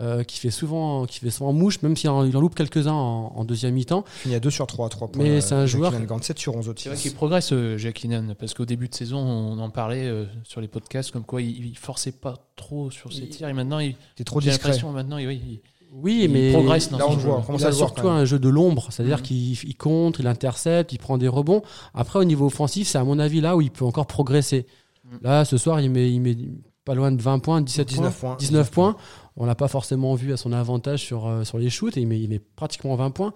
euh, 0.00 0.22
qui 0.22 0.38
fait 0.38 0.52
souvent, 0.52 1.04
qui 1.06 1.18
fait 1.18 1.30
souvent 1.30 1.52
mouche, 1.52 1.82
même 1.82 1.96
s'il 1.96 2.10
en, 2.10 2.24
il 2.24 2.36
en 2.36 2.40
loupe 2.40 2.54
quelques-uns 2.54 2.92
en, 2.92 3.32
en 3.34 3.44
deuxième 3.44 3.74
mi-temps. 3.74 4.04
Il 4.06 4.22
finit 4.22 4.34
à 4.36 4.40
2 4.40 4.50
sur 4.50 4.68
3 4.68 4.86
à 4.86 4.88
3 4.88 5.08
points. 5.08 5.24
Mais 5.24 5.30
euh, 5.30 5.40
c'est 5.40 5.54
un 5.56 5.66
joueur- 5.66 5.90
Jacqueline 5.90 6.06
Gant, 6.06 6.22
7 6.22 6.38
sur 6.38 6.54
11 6.54 6.68
au 6.68 6.74
C'est 6.76 6.90
vrai 6.90 6.98
qu'il 6.98 7.12
progresse, 7.12 7.52
euh, 7.52 7.76
Jacqueline, 7.76 8.36
parce 8.38 8.54
qu'au 8.54 8.66
début 8.66 8.88
de 8.88 8.94
saison, 8.94 9.18
on 9.18 9.58
en 9.58 9.70
parlait 9.70 10.06
euh, 10.06 10.26
sur 10.44 10.60
les 10.60 10.68
podcasts, 10.68 11.10
comme 11.10 11.24
quoi 11.24 11.42
il, 11.42 11.66
il 11.66 11.76
forçait 11.76 12.12
pas 12.12 12.34
trop 12.54 12.92
sur 12.92 13.12
ses 13.12 13.22
Il- 13.22 13.28
tirs, 13.30 13.48
et 13.48 13.52
maintenant, 13.52 13.80
il, 13.80 13.96
T'es 14.14 14.22
trop 14.22 14.40
discret. 14.40 14.78
maintenant, 14.92 15.18
il, 15.18 15.26
oui, 15.26 15.42
il- 15.44 15.60
Oui, 15.96 16.22
Il 16.24 16.30
mais 16.32 16.52
progresse 16.52 16.90
dans 16.90 16.98
Là, 16.98 17.06
on 17.08 17.16
voit. 17.16 17.44
On 17.48 17.56
il 17.56 17.64
a 17.64 17.70
surtout 17.72 18.08
un 18.08 18.24
jeu 18.24 18.40
de 18.40 18.48
l'ombre, 18.48 18.88
c'est-à-dire 18.90 19.18
Mhm. 19.18 19.22
qu'il 19.22 19.52
il 19.52 19.76
compte, 19.76 20.18
il 20.18 20.26
intercepte, 20.26 20.92
il 20.92 20.98
prend 20.98 21.18
des 21.18 21.28
rebonds. 21.28 21.62
Après, 21.94 22.18
au 22.18 22.24
niveau 22.24 22.46
offensif, 22.46 22.88
c'est 22.88 22.98
à 22.98 23.04
mon 23.04 23.18
avis 23.20 23.40
là 23.40 23.56
où 23.56 23.60
il 23.60 23.70
peut 23.70 23.84
encore 23.84 24.06
progresser. 24.06 24.66
Mhm. 25.04 25.18
Là, 25.22 25.44
ce 25.44 25.56
soir, 25.56 25.80
il 25.80 25.90
met, 25.90 26.10
il 26.12 26.20
met 26.20 26.36
pas 26.84 26.94
loin 26.94 27.12
de 27.12 27.22
20 27.22 27.38
points, 27.38 27.60
17 27.60 27.88
19 27.88 28.18
points. 28.18 28.30
points. 28.30 28.36
19 28.38 28.70
points. 28.72 28.96
On 29.36 29.46
l'a 29.46 29.54
pas 29.54 29.68
forcément 29.68 30.14
vu 30.16 30.32
à 30.32 30.36
son 30.36 30.52
avantage 30.52 31.00
sur, 31.00 31.26
euh, 31.26 31.44
sur 31.44 31.58
les 31.58 31.70
shoots, 31.70 31.96
et 31.96 32.00
il 32.00 32.08
met, 32.08 32.20
il 32.20 32.28
met 32.28 32.40
pratiquement 32.40 32.96
20 32.96 33.10
points. 33.10 33.32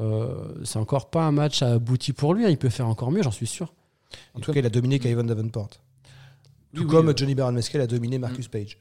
Euh, 0.00 0.54
c'est 0.64 0.78
encore 0.78 1.10
pas 1.10 1.24
un 1.24 1.32
match 1.32 1.62
abouti 1.62 2.12
pour 2.12 2.34
lui, 2.34 2.46
hein. 2.46 2.50
il 2.50 2.56
peut 2.56 2.68
faire 2.68 2.86
encore 2.86 3.10
mieux, 3.10 3.22
j'en 3.24 3.32
suis 3.32 3.46
sûr. 3.48 3.74
En 4.34 4.40
tout 4.40 4.52
cas, 4.52 4.60
il 4.60 4.66
a 4.66 4.70
dominé 4.70 4.98
Kevin 5.00 5.26
Davenport. 5.26 5.68
Tout 5.68 5.78
Oui, 6.74 6.80
oui, 6.82 6.86
comme 6.86 7.08
euh, 7.08 7.12
Johnny 7.16 7.34
Baron 7.34 7.52
Mescal 7.52 7.80
a 7.82 7.86
dominé 7.88 8.18
Marcus 8.18 8.46
Page. 8.46 8.78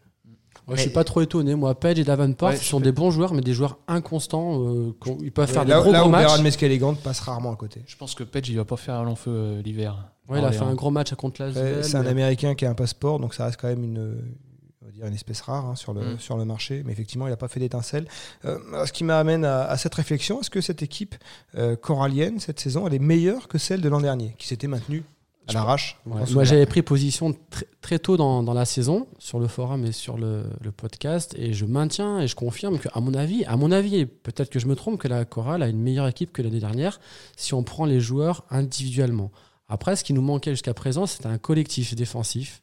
Moi, 0.68 0.76
je 0.76 0.82
suis 0.82 0.90
pas 0.92 1.04
trop 1.04 1.22
étonné. 1.22 1.56
Moi, 1.56 1.74
Page 1.76 1.98
et 2.00 2.04
Davenport, 2.04 2.50
Ouais, 2.50 2.56
ce 2.58 2.64
sont 2.66 2.80
des 2.80 2.92
bons 2.92 3.12
joueurs, 3.12 3.34
mais 3.34 3.42
des 3.42 3.54
joueurs 3.54 3.78
inconstants. 3.88 4.62
euh, 4.68 4.94
ils 5.22 5.32
peuvent 5.32 5.50
faire 5.52 5.66
là 5.66 5.78
des 5.78 5.82
gros, 5.84 5.92
là 5.92 6.00
gros 6.00 6.10
où 6.10 6.12
matchs. 6.12 6.80
Gant 6.80 6.94
passent 6.96 7.20
rarement 7.22 7.52
à 7.52 7.56
côté. 7.56 7.82
je 7.88 7.96
pense 7.96 8.14
que 8.16 8.24
Page, 8.24 8.50
il 8.50 8.56
va 8.58 8.66
pas 8.66 8.78
faire 8.78 8.96
un 8.96 9.04
long 9.04 9.16
feu 9.16 9.32
euh, 9.32 9.62
l'hiver. 9.62 10.10
Ouais, 10.30 10.40
il 10.40 10.46
a 10.46 10.52
fait 10.52 10.62
un 10.64 10.76
gros 10.76 10.92
match 10.92 11.14
contre 11.16 11.42
la 11.44 11.82
C'est 11.84 11.96
un 11.96 12.06
Américain 12.06 12.54
qui 12.56 12.66
a 12.66 12.70
un 12.70 12.76
passeport, 12.76 13.20
donc 13.20 13.34
ça 13.34 13.46
reste 13.46 13.60
quand 13.60 13.68
même 13.68 13.84
une, 13.84 13.98
on 14.84 14.86
va 14.86 14.92
dire 14.92 15.06
une 15.08 15.14
espèce 15.16 15.42
rare 15.42 15.66
hein, 15.66 15.76
sur, 15.76 15.92
le, 15.94 16.02
Mm. 16.16 16.20
sur 16.20 16.38
le 16.38 16.46
marché. 16.46 16.84
Mais 16.86 16.92
effectivement, 16.92 17.26
il 17.26 17.32
n'a 17.32 17.38
pas 17.38 17.48
fait 17.48 17.60
d'étincelle. 17.60 18.08
Euh, 18.46 18.60
ce 18.86 18.92
qui 18.94 19.04
m'amène 19.04 19.44
à, 19.44 19.64
à 19.64 19.76
cette 19.78 19.96
réflexion, 19.96 20.40
est-ce 20.42 20.52
que 20.52 20.62
cette 20.62 20.84
équipe 20.84 21.16
euh, 21.58 21.76
corallienne, 21.76 22.40
cette 22.40 22.60
saison, 22.60 22.86
elle 22.88 22.94
est 22.94 23.00
meilleure 23.00 23.48
que 23.48 23.58
celle 23.58 23.82
de 23.82 23.90
l'an 23.90 24.02
dernier, 24.02 24.36
qui 24.38 24.46
s'était 24.48 24.68
maintenue 24.68 25.04
à 25.50 25.54
l'arrache 25.54 25.98
Ouais, 26.06 26.22
Moi, 26.32 26.44
j'avais 26.44 26.66
pris 26.66 26.82
position 26.82 27.32
tr- 27.32 27.64
très 27.82 28.00
tôt 28.00 28.18
dans, 28.18 28.44
dans 28.44 28.54
la 28.54 28.66
saison, 28.66 29.08
sur 29.20 29.40
le 29.40 29.48
forum 29.48 29.86
et 29.86 29.92
sur 29.92 30.18
le, 30.18 30.44
le 30.62 30.72
podcast, 30.72 31.36
et 31.38 31.54
je 31.54 31.66
maintiens 31.66 32.20
et 32.20 32.28
je 32.28 32.36
confirme 32.36 32.80
que, 32.80 32.88
à 32.94 33.00
mon 33.02 33.14
avis, 33.14 33.44
à 33.46 33.56
mon 33.58 33.72
avis, 33.72 33.98
et 33.98 34.06
peut-être 34.06 34.50
que 34.50 34.60
je 34.60 34.68
me 34.68 34.76
trompe, 34.76 35.00
que 35.00 35.08
la 35.08 35.26
chorale 35.26 35.64
a 35.64 35.68
une 35.68 35.80
meilleure 35.82 36.08
équipe 36.08 36.32
que 36.32 36.42
l'année 36.42 36.60
dernière 36.60 37.00
si 37.38 37.54
on 37.54 37.64
prend 37.64 37.86
les 37.86 38.00
joueurs 38.00 38.44
individuellement. 38.50 39.32
Après, 39.68 39.96
ce 39.96 40.04
qui 40.04 40.14
nous 40.14 40.22
manquait 40.22 40.52
jusqu'à 40.52 40.74
présent, 40.74 41.06
c'était 41.06 41.28
un 41.28 41.38
collectif 41.38 41.96
défensif 41.96 42.62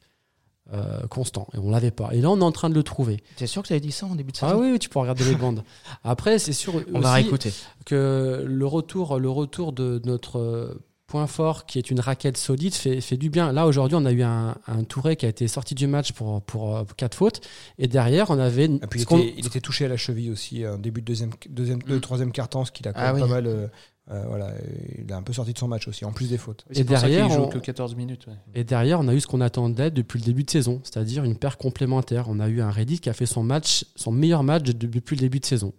euh, 0.73 1.07
constant, 1.07 1.47
et 1.53 1.57
on 1.59 1.69
l'avait 1.71 1.91
pas. 1.91 2.09
Et 2.11 2.19
là, 2.19 2.29
on 2.29 2.39
est 2.41 2.43
en 2.43 2.51
train 2.51 2.69
de 2.69 2.75
le 2.75 2.83
trouver. 2.83 3.23
T'es 3.37 3.47
sûr 3.47 3.61
que 3.61 3.67
tu 3.67 3.73
avais 3.73 3.79
dit 3.79 3.93
ça 3.93 4.05
en 4.05 4.15
début 4.15 4.33
de 4.33 4.37
saison? 4.37 4.51
Ah 4.53 4.57
oui, 4.57 4.71
oui, 4.73 4.79
tu 4.79 4.89
peux 4.89 4.99
regarder 4.99 5.23
les 5.23 5.35
bandes. 5.35 5.63
Après, 6.03 6.39
c'est 6.39 6.51
sûr 6.51 6.73
On 6.93 6.99
va 6.99 7.11
aussi 7.13 7.21
réécouter. 7.23 7.53
que 7.85 8.43
le 8.45 8.65
retour, 8.65 9.17
le 9.17 9.29
retour 9.29 9.71
de 9.71 10.01
notre 10.03 10.39
euh, 10.39 10.77
point 11.07 11.25
fort, 11.25 11.65
qui 11.65 11.79
est 11.79 11.89
une 11.89 12.01
raquette 12.01 12.37
solide, 12.37 12.73
fait, 12.75 12.99
fait 12.99 13.15
du 13.15 13.29
bien. 13.29 13.53
Là, 13.53 13.65
aujourd'hui, 13.65 13.97
on 13.99 14.05
a 14.05 14.11
eu 14.11 14.23
un, 14.23 14.55
un 14.67 14.83
Touré 14.83 15.15
qui 15.15 15.25
a 15.25 15.29
été 15.29 15.47
sorti 15.47 15.73
du 15.73 15.87
match 15.87 16.11
pour, 16.11 16.41
pour, 16.41 16.75
euh, 16.75 16.83
quatre 16.97 17.15
fautes. 17.15 17.39
Et 17.79 17.87
derrière, 17.87 18.29
on 18.29 18.37
avait. 18.37 18.65
Et 18.65 18.79
puis, 18.89 18.99
il, 18.99 19.03
était, 19.03 19.33
il 19.37 19.47
était 19.47 19.61
touché 19.61 19.85
à 19.85 19.87
la 19.87 19.95
cheville 19.95 20.29
aussi, 20.29 20.67
en 20.67 20.77
début 20.77 20.99
de 21.01 21.05
deuxième, 21.05 21.31
deuxième, 21.49 21.81
de 21.81 21.95
Mm. 21.95 22.01
troisième 22.01 22.31
quart-temps, 22.33 22.65
ce 22.65 22.73
qui 22.73 22.83
l'a 22.83 22.91
quand 22.91 22.99
Ah 23.01 23.13
même 23.13 23.23
oui. 23.23 23.27
pas 23.29 23.35
mal. 23.35 23.47
euh, 23.47 23.67
euh, 24.11 24.23
voilà, 24.27 24.51
il 24.97 25.11
a 25.11 25.17
un 25.17 25.21
peu 25.21 25.31
sorti 25.33 25.53
de 25.53 25.57
son 25.57 25.67
match 25.69 25.87
aussi, 25.87 26.03
en 26.03 26.11
plus 26.11 26.29
des 26.29 26.37
fautes. 26.37 26.65
C'est 26.71 26.79
Et 26.81 26.83
pour 26.83 26.97
ça 26.97 27.07
qu'il 27.07 27.15
derrière, 27.15 27.33
joue 27.33 27.43
on- 27.43 27.47
que 27.49 27.57
14 27.57 27.95
minutes. 27.95 28.27
ouais. 28.27 28.33
Et 28.55 28.63
derrière, 28.65 28.99
on 28.99 29.07
a 29.07 29.13
eu 29.13 29.19
ce 29.21 29.27
qu'on 29.27 29.41
attendait 29.41 29.91
depuis 29.91 30.19
le 30.19 30.25
début 30.25 30.43
de 30.43 30.49
saison, 30.49 30.81
c'est-à-dire 30.83 31.23
une 31.23 31.35
paire 31.37 31.57
complémentaire. 31.57 32.25
On 32.29 32.39
a 32.41 32.49
eu 32.49 32.59
un 32.61 32.69
Reddick 32.71 33.01
qui 33.01 33.09
a 33.09 33.13
fait 33.13 33.25
son 33.25 33.43
match, 33.43 33.85
son 33.95 34.11
meilleur 34.11 34.43
match 34.43 34.63
de- 34.63 34.87
depuis 34.87 35.15
le 35.15 35.21
début 35.21 35.39
de 35.39 35.45
saison. 35.45 35.73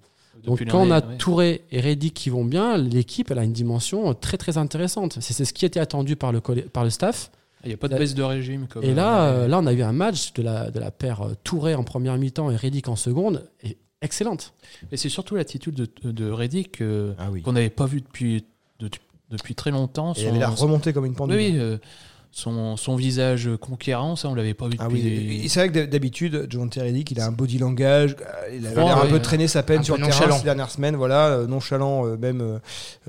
Donc 0.45 0.65
quand 0.69 0.81
on 0.83 0.91
a 0.91 1.01
ouais. 1.05 1.17
Touré 1.19 1.63
et 1.71 1.81
Reddick 1.81 2.15
qui 2.15 2.31
vont 2.31 2.45
bien, 2.45 2.77
l'équipe 2.77 3.31
elle 3.31 3.39
a 3.39 3.45
une 3.45 3.53
dimension 3.53 4.15
très 4.15 4.37
très 4.37 4.57
intéressante. 4.59 5.19
C'est 5.21 5.45
ce 5.45 5.53
qui 5.53 5.65
était 5.65 5.81
attendu 5.81 6.17
par 6.17 6.33
le, 6.33 6.41
par 6.41 6.85
le 6.85 6.91
staff. 6.91 7.31
Il 7.65 7.69
n'y 7.69 7.75
a 7.75 7.77
pas 7.77 7.89
de 7.89 7.97
baisse 7.99 8.15
de 8.15 8.23
régime. 8.23 8.67
Comme 8.69 8.85
Et 8.85 8.95
là, 8.95 9.25
euh, 9.25 9.45
euh, 9.45 9.49
là, 9.49 9.59
on 9.59 9.67
a 9.67 9.73
eu 9.73 9.83
un 9.83 9.93
match 9.93 10.33
de 10.35 10.43
la, 10.43 10.71
de 10.71 10.79
la 10.79 10.91
paire 10.93 11.23
euh, 11.23 11.35
Touré 11.43 11.75
en 11.75 11.83
première 11.83 12.17
mi-temps 12.17 12.51
et 12.53 12.57
Reddick 12.57 12.87
en 12.89 12.95
seconde, 12.95 13.49
et 13.65 13.77
excellente. 14.01 14.55
Mais 14.93 14.97
c'est 14.97 15.09
surtout 15.09 15.35
l'attitude 15.35 15.75
de, 15.75 16.11
de 16.11 16.31
Reddick 16.31 16.81
euh, 16.81 17.15
Ah 17.19 17.31
oui. 17.33 17.43
qu'on 17.43 17.53
n'avait 17.55 17.69
pas 17.69 17.87
vu 17.87 18.01
depuis, 18.01 18.45
de- 18.79 18.89
depuis 19.31 19.57
très 19.57 19.73
longtemps. 19.73 20.13
Et 20.15 20.23
il 20.23 20.29
avait 20.29 20.39
l'air 20.39 20.57
remonté 20.57 20.93
comme 20.93 21.05
une 21.05 21.11
oui, 21.13 21.17
pendule. 21.17 21.37
oui, 21.37 21.53
euh, 21.59 21.79
son, 22.39 22.77
son 22.77 22.95
visage 22.95 23.51
conquérant, 23.61 24.15
ça, 24.15 24.29
on 24.29 24.35
l'avait 24.35 24.55
pas 24.55 24.69
vu 24.69 24.77
Ah 24.79 24.85
depuis. 24.85 25.03
oui, 25.03 25.41
des- 25.43 25.49
c'est 25.49 25.59
vrai 25.59 25.73
que 25.73 25.87
d'habitude, 25.91 26.47
John 26.49 26.71
Teredic, 26.71 27.11
il 27.11 27.19
a 27.21 27.27
un 27.27 27.33
body 27.33 27.59
langage, 27.59 28.15
euh, 28.21 28.55
il 28.57 28.65
a 28.67 28.75
l'air 28.75 28.99
un 28.99 29.07
peu 29.09 29.19
traîné 29.19 29.49
sa 29.49 29.63
peine 29.65 29.81
Un 29.81 29.83
sur 29.83 29.97
le 29.97 30.03
terrain 30.05 30.15
nonchalant. 30.15 30.39
ces 30.39 30.45
dernières 30.45 30.71
semaines, 30.71 30.95
voilà, 30.95 31.27
euh, 31.31 31.47
nonchalant, 31.49 32.07
euh, 32.07 32.17
même 32.17 32.41
euh, 32.41 32.59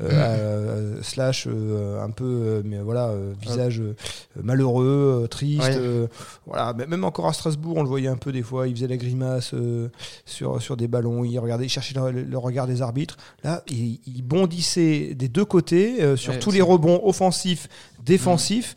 euh, 0.01 0.09
euh, 0.11 0.99
slash 1.03 1.47
euh, 1.47 2.03
un 2.03 2.09
peu, 2.09 2.25
euh, 2.25 2.61
mais 2.65 2.79
voilà, 2.79 3.09
euh, 3.09 3.33
visage 3.39 3.81
euh, 3.81 3.95
malheureux, 4.41 5.21
euh, 5.23 5.27
triste, 5.27 5.61
Ouais. 5.61 5.75
euh, 5.77 6.07
voilà, 6.47 6.73
mais 6.75 6.87
même 6.87 7.03
encore 7.03 7.27
à 7.27 7.33
Strasbourg, 7.33 7.77
on 7.77 7.83
le 7.83 7.89
voyait 7.89 8.07
un 8.07 8.17
peu 8.17 8.31
des 8.31 8.41
fois, 8.43 8.67
il 8.67 8.75
faisait 8.75 8.87
la 8.87 8.97
grimace 8.97 9.51
euh, 9.53 9.89
sur 10.25 10.59
sur 10.61 10.75
des 10.75 10.87
ballons, 10.87 11.23
il 11.23 11.37
regardait, 11.37 11.65
il 11.65 11.69
cherchait 11.69 11.93
le, 11.93 12.23
le 12.23 12.37
regard 12.39 12.65
des 12.65 12.81
arbitres. 12.81 13.17
Là, 13.43 13.63
il, 13.69 13.99
il 14.07 14.23
bondissait 14.23 15.13
des 15.13 15.27
deux 15.27 15.45
côtés 15.45 16.01
euh, 16.01 16.15
sur 16.15 16.33
Ouais, 16.33 16.39
tous 16.39 16.51
les 16.51 16.61
rebonds 16.61 16.99
offensifs, 17.03 17.67
défensifs. 18.03 18.75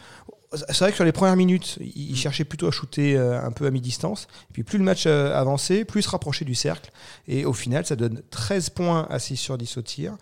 C'est 0.54 0.78
vrai 0.80 0.90
que 0.90 0.96
sur 0.96 1.04
les 1.04 1.12
premières 1.12 1.36
minutes, 1.36 1.78
il 1.80 1.92
il 2.10 2.12
Mm. 2.12 2.16
cherchait 2.16 2.44
plutôt 2.44 2.66
à 2.68 2.70
shooter 2.70 3.16
euh, 3.16 3.40
un 3.42 3.52
peu 3.52 3.66
à 3.66 3.70
mi-distance. 3.70 4.26
Et 4.50 4.52
puis 4.52 4.62
plus 4.64 4.78
le 4.78 4.84
match 4.84 5.04
euh, 5.06 5.34
avançait, 5.38 5.84
plus 5.84 6.00
il 6.00 6.02
se 6.04 6.10
rapprochait 6.10 6.44
du 6.44 6.54
cercle. 6.54 6.90
Et 7.26 7.44
au 7.44 7.52
final, 7.52 7.86
ça 7.86 7.96
donne 7.96 8.22
13 8.30 8.70
points 8.70 9.06
à 9.10 9.18
6 9.18 9.36
sur 9.36 9.56
10 9.56 9.76
au 9.78 9.82
tir. 9.82 10.16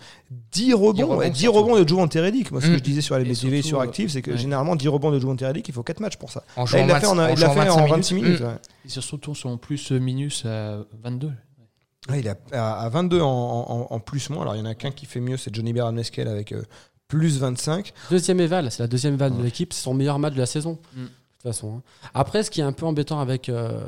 10 0.53 0.75
rebonds, 0.75 1.03
rebonds, 1.03 1.17
ouais, 1.17 1.31
10 1.31 1.41
surtout. 1.41 1.59
rebonds 1.59 2.05
de 2.05 2.09
Teredic. 2.09 2.51
Moi, 2.53 2.61
ce 2.61 2.67
que 2.67 2.73
Mm. 2.73 2.77
je 2.79 2.83
disais 2.83 3.01
sur 3.01 3.17
Et 3.17 3.21
LBTV 3.25 3.59
et 3.59 3.63
sur 3.63 3.81
Active, 3.81 4.09
c'est 4.11 4.23
que 4.23 4.31
ouais. 4.33 4.37
généralement, 4.39 4.77
10 4.77 4.89
rebonds 4.89 5.11
de 5.11 5.19
Joe 5.19 5.37
Teredic, 5.37 5.67
il 5.69 5.75
faut 5.75 5.83
4 5.83 6.01
matchs 6.01 6.17
pour 6.17 6.31
ça. 6.31 6.45
En 6.57 6.65
Là, 6.65 6.81
il 6.81 6.87
l'a 6.87 7.01
fait 7.01 7.07
en, 7.07 7.15
il 7.15 7.21
en 7.21 7.23
l'a 7.27 7.35
jouant 7.35 7.53
fait 7.55 7.69
en 7.71 7.77
25 7.87 7.89
26 7.97 8.15
minutes. 8.15 8.41
Mm. 8.41 8.45
ouais. 8.45 8.55
Et 8.85 8.89
surtout 8.89 9.35
son 9.35 9.59
plus 9.59 9.91
minus 9.91 10.45
à 10.47 10.85
22. 11.03 11.33
Ouais, 12.09 12.21
il 12.21 12.27
est 12.27 12.37
à, 12.55 12.81
à 12.81 12.89
22 12.89 13.21
en, 13.21 13.27
en- 13.29 13.87
en 13.91 14.01
plus 14.01 14.31
moins. 14.31 14.43
Alors, 14.43 14.55
il 14.57 14.59
y 14.59 14.63
en 14.63 14.67
a 14.67 14.75
qu'un 14.75 14.91
qui 14.91 15.07
fait 15.07 15.21
mieux, 15.21 15.37
c'est 15.37 15.55
Johnny 15.55 15.73
Beran 15.73 15.93
Meskel 15.93 16.29
avec 16.29 16.53
euh, 16.53 16.63
plus 17.11 17.39
25. 17.39 17.93
Deuxième 18.11 18.41
éval, 18.41 18.71
c'est 18.71 18.83
la 18.83 18.87
deuxième 18.87 19.15
éval 19.15 19.37
de 19.37 19.43
l'équipe, 19.43 19.73
c'est 19.75 19.83
son 19.83 19.93
meilleur 19.95 20.19
match 20.19 20.33
de 20.35 20.39
la 20.39 20.47
saison. 20.47 20.79
Mm. 20.95 21.03
De 21.03 21.07
toute 21.07 21.53
façon. 21.53 21.77
hein. 21.77 21.83
Après, 22.15 22.43
ce 22.43 22.51
qui 22.51 22.61
est 22.61 22.65
un 22.65 22.73
peu 22.73 22.87
embêtant 22.87 23.21
avec 23.21 23.49
euh, 23.49 23.81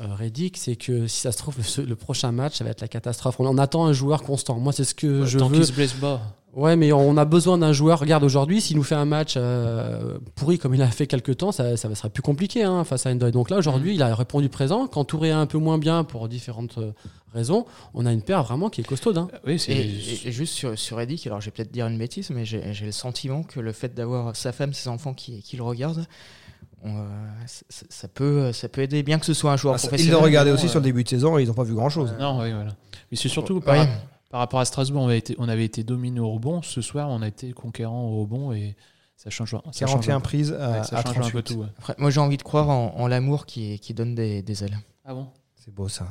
euh, 0.00 0.14
Reddick, 0.14 0.56
c'est 0.56 0.76
que 0.76 1.06
si 1.06 1.20
ça 1.20 1.30
se 1.32 1.38
trouve, 1.38 1.56
le, 1.58 1.84
le 1.84 1.96
prochain 1.96 2.32
match, 2.32 2.56
ça 2.58 2.64
va 2.64 2.70
être 2.70 2.80
la 2.80 2.88
catastrophe. 2.88 3.38
On, 3.40 3.46
on 3.46 3.58
attend 3.58 3.84
un 3.86 3.92
joueur 3.92 4.22
constant. 4.22 4.58
Moi, 4.58 4.72
c'est 4.72 4.84
ce 4.84 4.94
que 4.94 5.24
je 5.26 5.38
Tant 5.38 5.48
veux. 5.48 5.56
qu'il 5.58 5.66
se 5.66 5.72
blesse 5.72 5.92
pas. 5.92 6.20
Ouais, 6.54 6.74
mais 6.74 6.92
on 6.92 7.16
a 7.16 7.24
besoin 7.24 7.58
d'un 7.58 7.72
joueur. 7.72 8.00
Regarde, 8.00 8.24
aujourd'hui, 8.24 8.60
s'il 8.60 8.76
nous 8.76 8.82
fait 8.82 8.96
un 8.96 9.04
match 9.04 9.34
euh, 9.36 10.18
pourri 10.34 10.58
comme 10.58 10.74
il 10.74 10.82
a 10.82 10.88
fait 10.88 11.06
quelques 11.06 11.36
temps, 11.36 11.52
ça, 11.52 11.76
ça 11.76 11.94
serait 11.94 12.10
plus 12.10 12.22
compliqué 12.22 12.64
hein, 12.64 12.82
face 12.82 13.06
à 13.06 13.10
Endoy. 13.10 13.30
Donc 13.30 13.50
là, 13.50 13.58
aujourd'hui, 13.58 13.94
il 13.94 14.02
a 14.02 14.12
répondu 14.14 14.48
présent. 14.48 14.88
Quand 14.88 15.04
Touré 15.04 15.28
est 15.28 15.32
un 15.32 15.46
peu 15.46 15.58
moins 15.58 15.78
bien 15.78 16.02
pour 16.02 16.28
différentes 16.28 16.78
euh, 16.78 16.90
raisons, 17.32 17.66
on 17.94 18.04
a 18.04 18.12
une 18.12 18.22
paire 18.22 18.42
vraiment 18.42 18.68
qui 18.68 18.80
est 18.80 18.84
costaude. 18.84 19.16
hein. 19.18 19.28
Oui, 19.46 19.60
c'est. 19.60 19.70
Et, 19.72 19.80
et- 19.80 20.28
et 20.28 20.32
juste 20.32 20.54
sur, 20.54 20.76
sur 20.76 20.98
alors 20.98 21.40
je 21.40 21.44
vais 21.46 21.50
peut-être 21.52 21.70
dire 21.70 21.86
une 21.86 21.98
bêtise, 21.98 22.30
mais 22.30 22.44
j'ai 22.44 22.72
j'ai 22.72 22.86
le 22.86 22.92
sentiment 22.92 23.44
que 23.44 23.60
le 23.60 23.70
fait 23.72 23.94
d'avoir 23.94 24.34
sa 24.34 24.50
femme, 24.50 24.72
ses 24.72 24.88
enfants 24.88 25.14
qui, 25.14 25.42
qui 25.42 25.56
le 25.56 25.62
regardent, 25.62 26.04
on, 26.82 26.96
euh, 26.96 27.02
ça, 27.46 28.08
peut, 28.08 28.50
ça 28.52 28.68
peut 28.68 28.80
aider, 28.82 29.04
bien 29.04 29.20
que 29.20 29.26
ce 29.26 29.34
soit 29.34 29.52
un 29.52 29.56
joueur 29.56 29.74
Ah, 29.74 29.78
ça- 29.78 29.86
ils 29.86 29.88
professionnel. 29.90 30.18
l'ont 30.18 30.24
regardé 30.24 30.50
aussi 30.50 30.68
sur 30.68 30.80
le 30.80 30.84
début 30.84 31.04
de 31.04 31.08
saison 31.08 31.38
et 31.38 31.42
ils 31.42 31.46
n'ont 31.48 31.54
pas 31.54 31.62
vu 31.62 31.74
grand-chose. 31.74 32.12
Non, 32.18 32.40
oui, 32.40 32.50
voilà. 32.52 32.74
Mais 33.12 33.16
c'est 33.16 33.28
surtout 33.28 33.58
euh, 33.58 33.60
par, 33.60 33.76
ouais. 33.78 33.88
Par 34.30 34.40
rapport 34.40 34.60
à 34.60 34.64
Strasbourg, 34.64 35.02
on 35.02 35.08
avait 35.08 35.18
été, 35.18 35.34
on 35.38 35.48
avait 35.48 35.64
été 35.64 35.84
dominé 35.84 36.20
au 36.20 36.30
rebond. 36.30 36.62
Ce 36.62 36.80
soir, 36.80 37.08
on 37.10 37.20
a 37.20 37.28
été 37.28 37.52
conquérant 37.52 38.04
au 38.08 38.20
rebond 38.22 38.52
et 38.52 38.76
ça 39.16 39.28
change. 39.28 39.50
Ça 39.72 39.86
change 39.86 40.06
41 40.06 40.16
un- 40.16 40.20
prises 40.20 40.52
à, 40.58 40.70
ouais, 40.70 40.84
ça 40.84 40.98
à 40.98 41.02
change 41.04 41.18
un 41.18 41.30
peu 41.30 41.42
38. 41.42 41.42
tout. 41.42 41.60
ouais. 41.60 41.66
Après, 41.78 41.94
moi, 41.98 42.10
j'ai 42.10 42.20
envie 42.20 42.36
de 42.38 42.42
croire 42.42 42.70
en, 42.70 42.94
en 42.96 43.06
l'amour 43.08 43.44
qui, 43.44 43.78
qui 43.80 43.92
donne 43.92 44.14
des, 44.14 44.40
des 44.42 44.64
ailes. 44.64 44.78
Ah 45.04 45.12
bon? 45.14 45.26
C'est 45.56 45.74
beau 45.74 45.88
ça. 45.88 46.06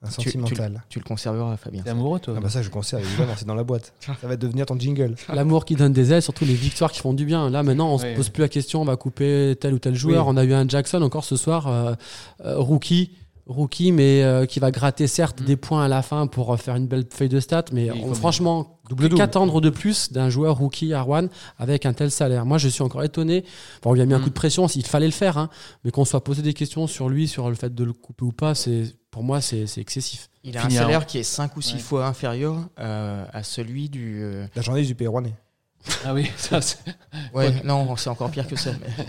Un 0.00 0.10
Tu- 0.10 0.14
tu- 0.20 0.30
sentimental. 0.30 0.84
Tu 0.88 1.00
le 1.00 1.04
conserveras, 1.04 1.56
Fabien. 1.56 1.82
T'es 1.82 1.90
amoureux, 1.90 2.20
toi? 2.20 2.34
Ah 2.36 2.40
bah 2.40 2.48
ça, 2.48 2.62
je 2.62 2.70
conserve 2.70 3.02
évidemment, 3.02 3.32
c'est 3.36 3.46
dans 3.48 3.56
la 3.56 3.64
boîte. 3.64 3.92
Ça 4.20 4.28
va 4.28 4.36
devenir 4.36 4.64
ton 4.66 4.78
jingle. 4.78 5.16
L'amour 5.34 5.64
qui 5.64 5.74
donne 5.74 5.92
des 5.92 6.12
ailes, 6.12 6.22
surtout 6.22 6.44
les 6.44 6.54
victoires 6.54 6.92
qui 6.92 7.00
font 7.00 7.14
du 7.14 7.24
bien. 7.24 7.50
Là, 7.50 7.64
maintenant, 7.64 7.88
on 7.92 7.96
Ouais. 7.98 8.12
se 8.12 8.16
pose 8.16 8.28
plus 8.28 8.42
la 8.42 8.48
question, 8.48 8.80
on 8.80 8.84
va 8.84 8.94
couper 8.96 9.56
tel 9.60 9.74
ou 9.74 9.80
tel 9.80 9.96
joueur. 9.96 10.26
Oui. 10.28 10.32
On 10.32 10.36
a 10.36 10.44
eu 10.44 10.52
un 10.52 10.68
Jackson 10.68 11.02
encore 11.02 11.24
ce 11.24 11.34
soir, 11.34 11.66
euh, 11.66 11.94
euh, 12.44 12.58
rookie. 12.60 13.10
Rookie, 13.48 13.92
mais 13.92 14.22
euh, 14.22 14.44
qui 14.46 14.60
va 14.60 14.70
gratter 14.70 15.06
certes 15.06 15.40
Mm. 15.40 15.44
des 15.44 15.56
points 15.56 15.82
à 15.84 15.88
la 15.88 16.02
fin 16.02 16.26
pour 16.26 16.52
euh, 16.52 16.56
faire 16.56 16.76
une 16.76 16.86
belle 16.86 17.06
feuille 17.10 17.28
de 17.30 17.40
stats. 17.40 17.64
Mais 17.72 17.90
on- 17.90 18.14
franchement, 18.14 18.78
qu'attendre 19.16 19.60
de 19.60 19.70
plus 19.70 20.12
d'un 20.12 20.28
joueur 20.30 20.56
rookie 20.58 20.92
Arwan 20.92 21.28
avec 21.58 21.86
un 21.86 21.92
tel 21.94 22.10
salaire? 22.10 22.44
Moi, 22.46 22.58
je 22.58 22.68
suis 22.68 22.82
encore 22.82 23.02
étonné. 23.04 23.44
Bon, 23.82 23.90
on 23.90 23.92
lui 23.94 24.02
a 24.02 24.06
mis 24.06 24.14
un 24.14 24.18
Mm. 24.18 24.22
coup 24.22 24.28
de 24.28 24.34
pression, 24.34 24.68
s'il 24.68 24.86
fallait 24.86 25.06
le 25.06 25.12
faire, 25.12 25.38
hein, 25.38 25.48
mais 25.84 25.90
qu'on 25.90 26.04
soit 26.04 26.22
posé 26.22 26.42
des 26.42 26.52
questions 26.54 26.86
sur 26.86 27.08
lui, 27.08 27.26
sur 27.26 27.48
le 27.48 27.54
fait 27.56 27.74
de 27.74 27.84
le 27.84 27.92
couper 27.92 28.24
ou 28.24 28.32
pas, 28.32 28.54
c'est 28.54 28.84
pour 29.10 29.22
moi, 29.24 29.40
c'est 29.40 29.66
c'est 29.66 29.80
excessif. 29.80 30.28
Il 30.44 30.56
a 30.56 30.60
un 30.60 30.68
Finir. 30.68 30.82
salaire 30.82 31.06
qui 31.06 31.18
est 31.18 31.22
5 31.22 31.56
ou 31.56 31.62
6 31.62 31.74
Ouais. 31.74 31.78
fois 31.80 32.06
inférieur 32.06 32.56
euh, 32.78 33.24
à 33.32 33.42
celui 33.42 33.88
du. 33.88 34.18
euh, 34.22 34.46
La 34.54 34.62
journée 34.62 34.82
du 34.84 34.94
Pays 34.94 35.06
Rouennais. 35.08 35.34
Ah 36.04 36.14
oui, 36.14 36.30
ça 36.36 36.60
c'est. 36.60 36.78
Ouais, 37.34 37.50
non, 37.64 37.96
c'est 37.96 38.10
encore 38.10 38.30
pire 38.30 38.46
que 38.46 38.56
ça. 38.56 38.70
mais- 38.80 39.04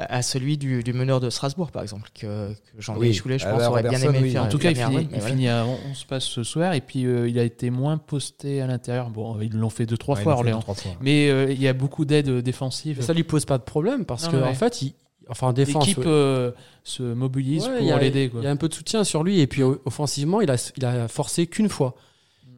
à 0.00 0.22
celui 0.22 0.56
du, 0.56 0.84
du 0.84 0.92
meneur 0.92 1.18
de 1.18 1.28
Strasbourg, 1.28 1.72
par 1.72 1.82
exemple, 1.82 2.08
que, 2.14 2.52
que 2.52 2.54
Jean-Louis 2.80 3.08
Oui. 3.08 3.14
Choulet, 3.14 3.36
je 3.36 3.46
Ah 3.46 3.50
pense, 3.50 3.58
bah, 3.62 3.70
aurait 3.70 3.82
bien 3.82 4.00
aimé 4.00 4.20
oui. 4.22 4.30
faire. 4.30 4.44
En 4.44 4.48
tout 4.48 4.58
cas, 4.58 4.70
il 4.70 4.76
finit, 4.76 4.94
mais 4.96 5.02
il 5.02 5.08
voilà. 5.08 5.26
finit 5.26 5.48
à 5.48 5.66
11 5.66 6.04
passes 6.04 6.24
ce 6.24 6.44
soir 6.44 6.72
et 6.74 6.80
puis 6.80 7.04
euh, 7.04 7.28
il 7.28 7.36
a 7.36 7.42
été 7.42 7.70
moins 7.70 7.98
posté 7.98 8.60
à 8.62 8.68
l'intérieur. 8.68 9.10
Bon, 9.10 9.40
ils 9.40 9.52
l'ont 9.56 9.70
fait 9.70 9.86
deux 9.86 9.96
trois 9.96 10.16
Ouais, 10.16 10.22
fois 10.22 10.34
Orléans, 10.34 10.58
deux, 10.58 10.62
trois 10.62 10.74
fois. 10.76 10.92
mais 11.00 11.28
euh, 11.30 11.50
il 11.50 11.60
y 11.60 11.66
a 11.66 11.72
beaucoup 11.72 12.04
d'aides 12.04 12.30
défensives. 12.30 12.98
Mais 13.00 13.04
ça 13.04 13.12
lui 13.12 13.24
pose 13.24 13.44
pas 13.44 13.58
de 13.58 13.64
problème 13.64 14.04
parce 14.04 14.26
Non, 14.26 14.30
que 14.30 14.36
ouais. 14.36 14.42
en 14.44 14.54
fait, 14.54 14.82
il, 14.82 14.94
enfin 15.28 15.48
en 15.48 15.52
défense, 15.52 15.88
L'équipe 15.88 16.04
euh, 16.06 16.52
se 16.84 17.02
mobilise 17.02 17.66
Ouais, 17.66 17.78
pour 17.90 17.98
l'aider. 17.98 18.30
Il 18.36 18.44
y 18.44 18.46
a 18.46 18.50
un 18.50 18.56
peu 18.56 18.68
de 18.68 18.74
soutien 18.74 19.02
sur 19.02 19.24
lui 19.24 19.40
et 19.40 19.48
puis 19.48 19.64
offensivement, 19.64 20.40
il 20.40 20.50
a, 20.52 20.72
il 20.76 20.84
a 20.84 21.08
forcé 21.08 21.48
qu'une 21.48 21.68
fois. 21.68 21.96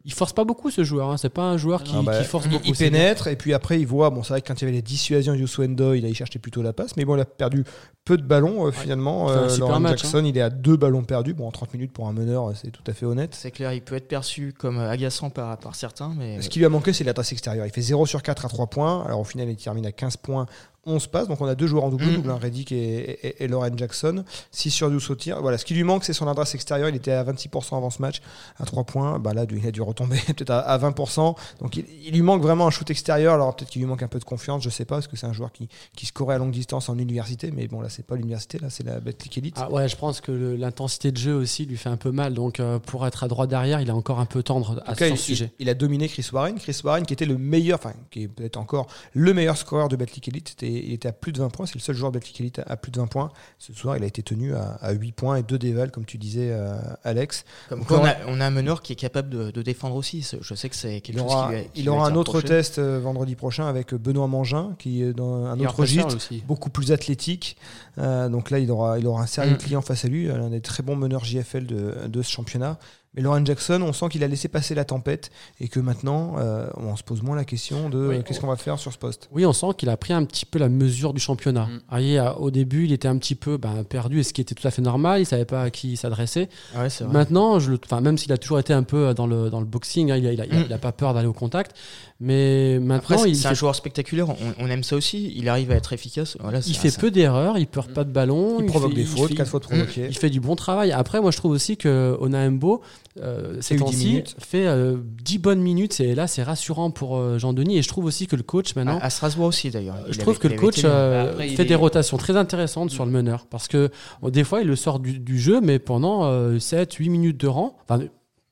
Il 0.03 0.13
force 0.13 0.33
pas 0.33 0.43
beaucoup 0.43 0.71
ce 0.71 0.83
joueur. 0.83 1.09
Hein. 1.11 1.17
C'est 1.17 1.29
pas 1.29 1.43
un 1.43 1.57
joueur 1.57 1.83
qui, 1.83 1.93
Ah 1.95 2.01
bah, 2.01 2.17
qui 2.17 2.23
force 2.23 2.45
il, 2.45 2.51
beaucoup. 2.51 2.65
il 2.65 2.75
pénètre 2.75 3.27
et 3.27 3.35
puis 3.35 3.53
après 3.53 3.79
il 3.79 3.85
voit. 3.85 4.09
Bon, 4.09 4.23
c'est 4.23 4.33
vrai 4.33 4.41
que 4.41 4.47
quand 4.47 4.59
il 4.59 4.61
y 4.61 4.67
avait 4.67 4.75
les 4.75 4.81
dissuasions 4.81 5.35
de 5.35 5.45
Swendo, 5.45 5.93
il 5.93 6.05
a 6.05 6.13
cherché 6.13 6.39
plutôt 6.39 6.61
la 6.61 6.73
passe, 6.73 6.97
mais 6.97 7.05
bon, 7.05 7.15
il 7.15 7.21
a 7.21 7.25
perdu 7.25 7.63
peu 8.03 8.17
de 8.17 8.23
ballons 8.23 8.65
euh, 8.65 8.71
finalement. 8.71 9.29
Euh, 9.29 9.47
super 9.49 9.67
Lauren 9.67 9.79
match, 9.79 10.01
Jackson, 10.01 10.23
il 10.25 10.37
est 10.37 10.41
à 10.41 10.49
deux 10.49 10.75
ballons 10.75 11.03
perdus. 11.03 11.33
Bon, 11.33 11.47
en 11.47 11.51
30 11.51 11.73
minutes 11.73 11.93
pour 11.93 12.07
un 12.07 12.13
meneur, 12.13 12.49
euh, 12.49 12.53
c'est 12.55 12.71
tout 12.71 12.83
à 12.87 12.93
fait 12.93 13.05
honnête. 13.05 13.35
C'est 13.35 13.51
clair, 13.51 13.73
il 13.73 13.81
peut 13.81 13.95
être 13.95 14.07
perçu 14.07 14.53
comme 14.57 14.79
agaçant 14.79 15.29
par, 15.29 15.57
par 15.57 15.75
certains, 15.75 16.13
mais 16.17 16.41
Ce 16.41 16.49
qui 16.49 16.59
lui 16.59 16.65
a 16.65 16.69
manqué, 16.69 16.93
c'est 16.93 17.03
l'adresse 17.03 17.31
extérieure. 17.31 17.65
Il 17.65 17.71
fait 17.71 17.81
0 17.81 18.05
sur 18.05 18.23
4 18.23 18.45
à 18.45 18.49
3 18.49 18.67
points. 18.67 19.03
Alors 19.05 19.19
au 19.19 19.23
final, 19.25 19.49
il 19.49 19.55
termine 19.55 19.85
à 19.85 19.91
15 19.91 20.17
points, 20.17 20.45
11 20.85 21.07
passes. 21.07 21.27
Donc 21.27 21.39
on 21.41 21.45
a 21.45 21.55
deux 21.55 21.67
joueurs 21.67 21.83
en 21.83 21.87
Mm. 21.87 21.97
double-double, 21.97 22.29
hein, 22.31 22.39
Reddick 22.41 22.71
et, 22.71 23.27
et, 23.27 23.43
et 23.43 23.47
Lauren 23.47 23.71
Jackson. 23.77 24.23
6 24.51 24.71
sur 24.71 24.89
12 24.89 25.09
au 25.11 25.15
tir. 25.15 25.41
Voilà, 25.41 25.57
ce 25.57 25.65
qui 25.65 25.73
lui 25.73 25.83
manque, 25.83 26.03
c'est 26.03 26.13
son 26.13 26.27
adresse 26.27 26.55
extérieure. 26.55 26.89
Il 26.89 26.95
était 26.95 27.11
à 27.11 27.23
26% 27.23 27.77
avant 27.77 27.89
ce 27.89 28.01
match, 28.01 28.21
à 28.59 28.65
3 28.65 28.83
points. 28.85 29.19
Bah 29.19 29.33
là, 29.33 29.45
il 29.51 29.67
a 29.67 29.71
dû 29.71 29.81
retomber 29.81 30.17
peut-être 30.27 30.49
à, 30.51 30.59
à 30.59 30.77
20%. 30.77 31.35
Donc 31.61 31.75
il, 31.77 31.85
il 32.05 32.13
lui 32.13 32.21
manque 32.21 32.41
vraiment 32.41 32.67
un 32.67 32.71
shoot 32.71 32.89
extérieur. 32.89 33.33
Alors 33.35 33.55
peut-être 33.55 33.69
qu'il 33.69 33.81
lui 33.81 33.87
manque 33.87 34.03
un 34.03 34.07
peu 34.07 34.19
de 34.19 34.23
confiance, 34.23 34.63
je 34.63 34.69
sais 34.69 34.85
pas, 34.85 34.95
parce 34.95 35.07
que 35.07 35.17
c'est 35.17 35.27
un 35.27 35.33
joueur 35.33 35.51
qui, 35.51 35.67
qui 35.95 36.05
scorait 36.05 36.35
à 36.35 36.37
longue 36.37 36.51
distance 36.51 36.89
en 36.89 36.97
université. 36.97 37.51
Mais 37.51 37.67
bon, 37.67 37.81
là, 37.81 37.89
c'est 37.89 38.05
pas 38.05 38.15
l'université, 38.15 38.57
là, 38.59 38.69
c'est 38.69 38.83
la 38.85 38.99
Betclic 38.99 39.37
Elite. 39.37 39.55
Ah 39.59 39.71
ouais, 39.71 39.87
je 39.87 39.95
pense 39.95 40.21
que 40.21 40.31
l'intensité 40.31 41.11
de 41.11 41.17
jeu 41.17 41.33
aussi 41.35 41.65
lui 41.65 41.77
fait 41.77 41.89
un 41.89 41.97
peu 41.97 42.11
mal. 42.11 42.33
Donc 42.33 42.59
euh, 42.59 42.79
pour 42.79 43.05
être 43.05 43.23
à 43.23 43.27
droite 43.27 43.49
derrière, 43.49 43.81
il 43.81 43.87
est 43.89 43.91
encore 43.91 44.19
un 44.19 44.25
peu 44.25 44.41
tendre 44.43 44.81
En 44.87 44.91
à 44.91 44.95
ce 44.95 45.03
il, 45.05 45.17
sujet. 45.17 45.51
il 45.59 45.69
a 45.69 45.73
dominé 45.73 46.07
Chris 46.07 46.27
Warren. 46.31 46.55
Chris 46.59 46.79
Warren, 46.83 47.05
qui 47.05 47.13
était 47.13 47.25
le 47.25 47.37
meilleur, 47.37 47.77
enfin, 47.77 47.93
qui 48.09 48.23
est 48.23 48.27
peut-être 48.27 48.57
encore 48.57 48.87
le 49.13 49.33
meilleur 49.33 49.57
scoreur 49.57 49.89
de 49.89 49.95
Betclic 49.95 50.27
Elite, 50.29 50.49
c'était, 50.49 50.70
il 50.71 50.93
était 50.93 51.09
à 51.09 51.11
plus 51.11 51.31
de 51.31 51.39
20 51.39 51.49
points. 51.49 51.65
C'est 51.65 51.75
le 51.75 51.79
seul 51.81 51.95
joueur 51.95 52.11
Elite 52.39 52.59
à, 52.59 52.63
à 52.63 52.77
plus 52.77 52.91
de 52.91 52.99
20 52.99 53.07
points. 53.07 53.29
Ce 53.59 53.73
soir, 53.73 53.97
il 53.97 54.03
a 54.03 54.05
été 54.05 54.23
tenu 54.23 54.53
à, 54.55 54.77
à 54.81 54.91
8 54.91 55.11
points 55.11 55.35
et 55.37 55.43
2 55.43 55.57
dévals, 55.57 55.91
comme 55.91 56.05
tu 56.05 56.17
disais, 56.17 56.49
euh, 56.51 56.77
Alex. 57.03 57.45
comme 57.69 57.79
Donc 57.79 57.87
quoi, 57.87 57.99
on, 58.01 58.05
a, 58.05 58.15
on 58.27 58.39
a 58.41 58.45
un 58.45 58.49
meneur 58.51 58.81
qui 58.81 58.93
est 58.93 58.95
capable 58.95 59.29
de, 59.29 59.51
de 59.51 59.61
défendre 59.61 59.95
aussi. 59.95 60.27
Je 60.41 60.53
sais 60.55 60.69
que 60.69 60.75
c'est 60.75 60.97
Il 60.97 61.01
quelque 61.01 61.19
chose 61.19 61.25
aura, 61.31 61.47
qui 61.47 61.53
lui 61.53 61.59
a- 61.59 61.63
qui 61.65 61.81
il 61.81 61.89
aura 61.89 62.07
un 62.07 62.15
autre 62.15 62.35
reproché. 62.35 62.47
test 62.55 62.79
euh, 62.79 62.99
vendredi 62.99 63.35
prochain 63.35 63.67
avec 63.67 63.93
Benoît 63.93 64.27
Mangin, 64.27 64.75
qui 64.79 65.01
est 65.03 65.13
dans 65.13 65.45
un 65.45 65.55
Meilleur 65.55 65.71
autre 65.71 65.81
registre, 65.81 66.17
beaucoup 66.47 66.69
plus 66.69 66.91
athlétique. 66.91 67.57
Euh, 67.97 68.29
donc 68.29 68.49
là, 68.51 68.59
il 68.59 68.71
aura, 68.71 68.99
il 68.99 69.07
aura 69.07 69.21
un 69.23 69.27
sérieux 69.27 69.53
Mm. 69.55 69.57
client 69.57 69.81
face 69.81 70.05
à 70.05 70.07
lui, 70.07 70.25
l'un 70.27 70.49
des 70.49 70.61
très 70.61 70.83
bons 70.83 70.95
meneurs 70.95 71.25
JFL 71.25 71.65
de, 71.65 72.07
de 72.07 72.21
ce 72.21 72.31
championnat. 72.31 72.77
Mais 73.13 73.21
Lauren 73.21 73.45
Jackson, 73.45 73.81
on 73.81 73.91
sent 73.91 74.07
qu'il 74.07 74.23
a 74.23 74.27
laissé 74.29 74.47
passer 74.47 74.73
la 74.73 74.85
tempête 74.85 75.31
et 75.59 75.67
que 75.67 75.81
maintenant, 75.81 76.35
euh, 76.37 76.67
on 76.77 76.95
se 76.95 77.03
pose 77.03 77.21
moins 77.21 77.35
la 77.35 77.43
question 77.43 77.89
de 77.89 78.07
Oui. 78.07 78.15
euh, 78.15 78.21
qu'est-ce 78.21 78.39
qu'on 78.39 78.47
va 78.47 78.55
faire 78.55 78.79
sur 78.79 78.93
ce 78.93 78.97
poste. 78.97 79.27
Oui, 79.33 79.45
on 79.45 79.51
sent 79.51 79.67
qu'il 79.77 79.89
a 79.89 79.97
pris 79.97 80.13
un 80.13 80.23
petit 80.23 80.45
peu 80.45 80.59
la 80.59 80.69
mesure 80.69 81.13
du 81.13 81.19
championnat. 81.19 81.65
Mm. 81.65 81.73
Vous 81.73 81.79
voyez, 81.89 82.17
à- 82.19 82.37
au 82.39 82.51
début, 82.51 82.85
il 82.85 82.93
était 82.93 83.09
un 83.09 83.17
petit 83.17 83.35
peu 83.35 83.57
ben, 83.57 83.83
perdu, 83.83 84.21
et 84.21 84.23
ce 84.23 84.31
qui 84.31 84.39
était 84.39 84.55
tout 84.55 84.65
à 84.65 84.71
fait 84.71 84.81
normal. 84.81 85.19
Il 85.19 85.25
savait 85.25 85.43
pas 85.43 85.63
à 85.63 85.69
qui 85.69 85.97
s'adresser. 85.97 86.47
Ouais, 86.73 86.89
c'est 86.89 87.03
vrai. 87.03 87.11
Maintenant, 87.13 87.59
je 87.59 87.71
le, 87.71 87.79
enfin, 87.83 87.99
même 87.99 88.17
s'il 88.17 88.31
a 88.31 88.37
toujours 88.37 88.59
été 88.59 88.71
un 88.71 88.83
peu 88.83 89.13
dans 89.13 89.27
le, 89.27 89.49
dans 89.49 89.59
le 89.59 89.65
boxing, 89.65 90.09
hein, 90.09 90.15
il, 90.15 90.25
a, 90.27 90.31
il, 90.31 90.39
a, 90.39 90.45
il 90.45 90.53
a- 90.55 90.59
Mm. 90.61 90.65
il 90.67 90.73
a 90.73 90.77
pas 90.77 90.93
peur 90.93 91.13
d'aller 91.13 91.27
au 91.27 91.33
contact. 91.33 91.75
Mais 92.23 92.75
Après, 92.75 92.85
maintenant, 92.85 93.17
c'est 93.17 93.29
il, 93.31 93.35
c'est 93.35 93.41
fait, 93.41 93.47
un 93.49 93.53
joueur 93.55 93.73
spectaculaire. 93.75 94.29
On, 94.29 94.35
on 94.59 94.67
aime 94.69 94.83
ça 94.83 94.95
aussi. 94.95 95.33
Il 95.35 95.49
arrive 95.49 95.71
à 95.71 95.75
être 95.75 95.91
efficace. 95.91 96.37
Voilà, 96.39 96.61
c'est 96.61 96.69
il 96.69 96.75
fait 96.75 96.95
peu 96.95 97.09
d'erreurs, 97.09 97.57
il 97.57 97.65
perd 97.65 97.91
pas 97.93 98.03
de 98.03 98.11
ballon. 98.11 98.57
Il 98.59 98.67
provoque 98.67 98.91
fait- 98.91 98.95
des 98.97 99.01
il 99.01 99.07
fautes, 99.07 99.29
fait- 99.29 99.35
4 99.35 99.47
fautes 99.49 99.63
provoquées. 99.63 100.05
Il 100.07 100.15
fait 100.15 100.29
du 100.29 100.39
bon 100.39 100.55
travail. 100.55 100.91
Après, 100.91 101.19
moi, 101.19 101.31
je 101.31 101.37
trouve 101.37 101.51
aussi 101.51 101.77
que 101.77 102.15
Onaembo, 102.19 102.81
euh, 103.19 103.57
ces 103.59 103.73
eu 103.73 103.77
10 103.77 103.83
temps-ci, 103.83 104.05
minutes. 104.07 104.35
fait 104.39 104.67
euh, 104.67 104.97
10 105.23 105.39
bonnes 105.39 105.61
minutes. 105.61 105.99
Et 105.99 106.13
là, 106.13 106.27
c'est 106.27 106.43
rassurant 106.43 106.91
pour 106.91 107.17
euh, 107.17 107.39
Jean-Denis. 107.39 107.79
Et 107.79 107.81
je 107.81 107.87
trouve 107.87 108.05
aussi 108.05 108.27
que 108.27 108.35
le 108.35 108.43
coach, 108.43 108.75
maintenant, 108.75 108.99
à, 108.99 109.05
à 109.05 109.09
Strasbourg 109.09 109.47
aussi 109.47 109.71
d'ailleurs. 109.71 109.97
je 110.07 110.11
Il 110.13 110.17
trouve 110.19 110.35
avait- 110.35 110.39
que 110.39 110.47
le 110.47 110.59
coach 110.59 110.81
euh, 110.85 111.31
Après, 111.31 111.49
il 111.49 111.55
fait 111.55 111.63
est- 111.63 111.65
des 111.65 111.75
rotations 111.75 112.17
très 112.17 112.37
intéressantes 112.37 112.91
sur 112.91 113.05
le 113.05 113.11
meneur. 113.11 113.47
Parce 113.49 113.67
que 113.67 113.89
bon, 114.21 114.29
des 114.29 114.43
fois, 114.43 114.61
il 114.61 114.67
le 114.67 114.75
sort 114.75 114.99
du, 114.99 115.17
du 115.19 115.39
jeu, 115.39 115.59
mais 115.59 115.79
pendant 115.79 116.25
euh, 116.25 116.59
7, 116.59 116.93
8 116.93 117.09
minutes 117.09 117.37
de 117.41 117.47
rang, 117.47 117.75
enfin, 117.89 118.03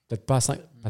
peut-être 0.10 0.26
pas, 0.26 0.40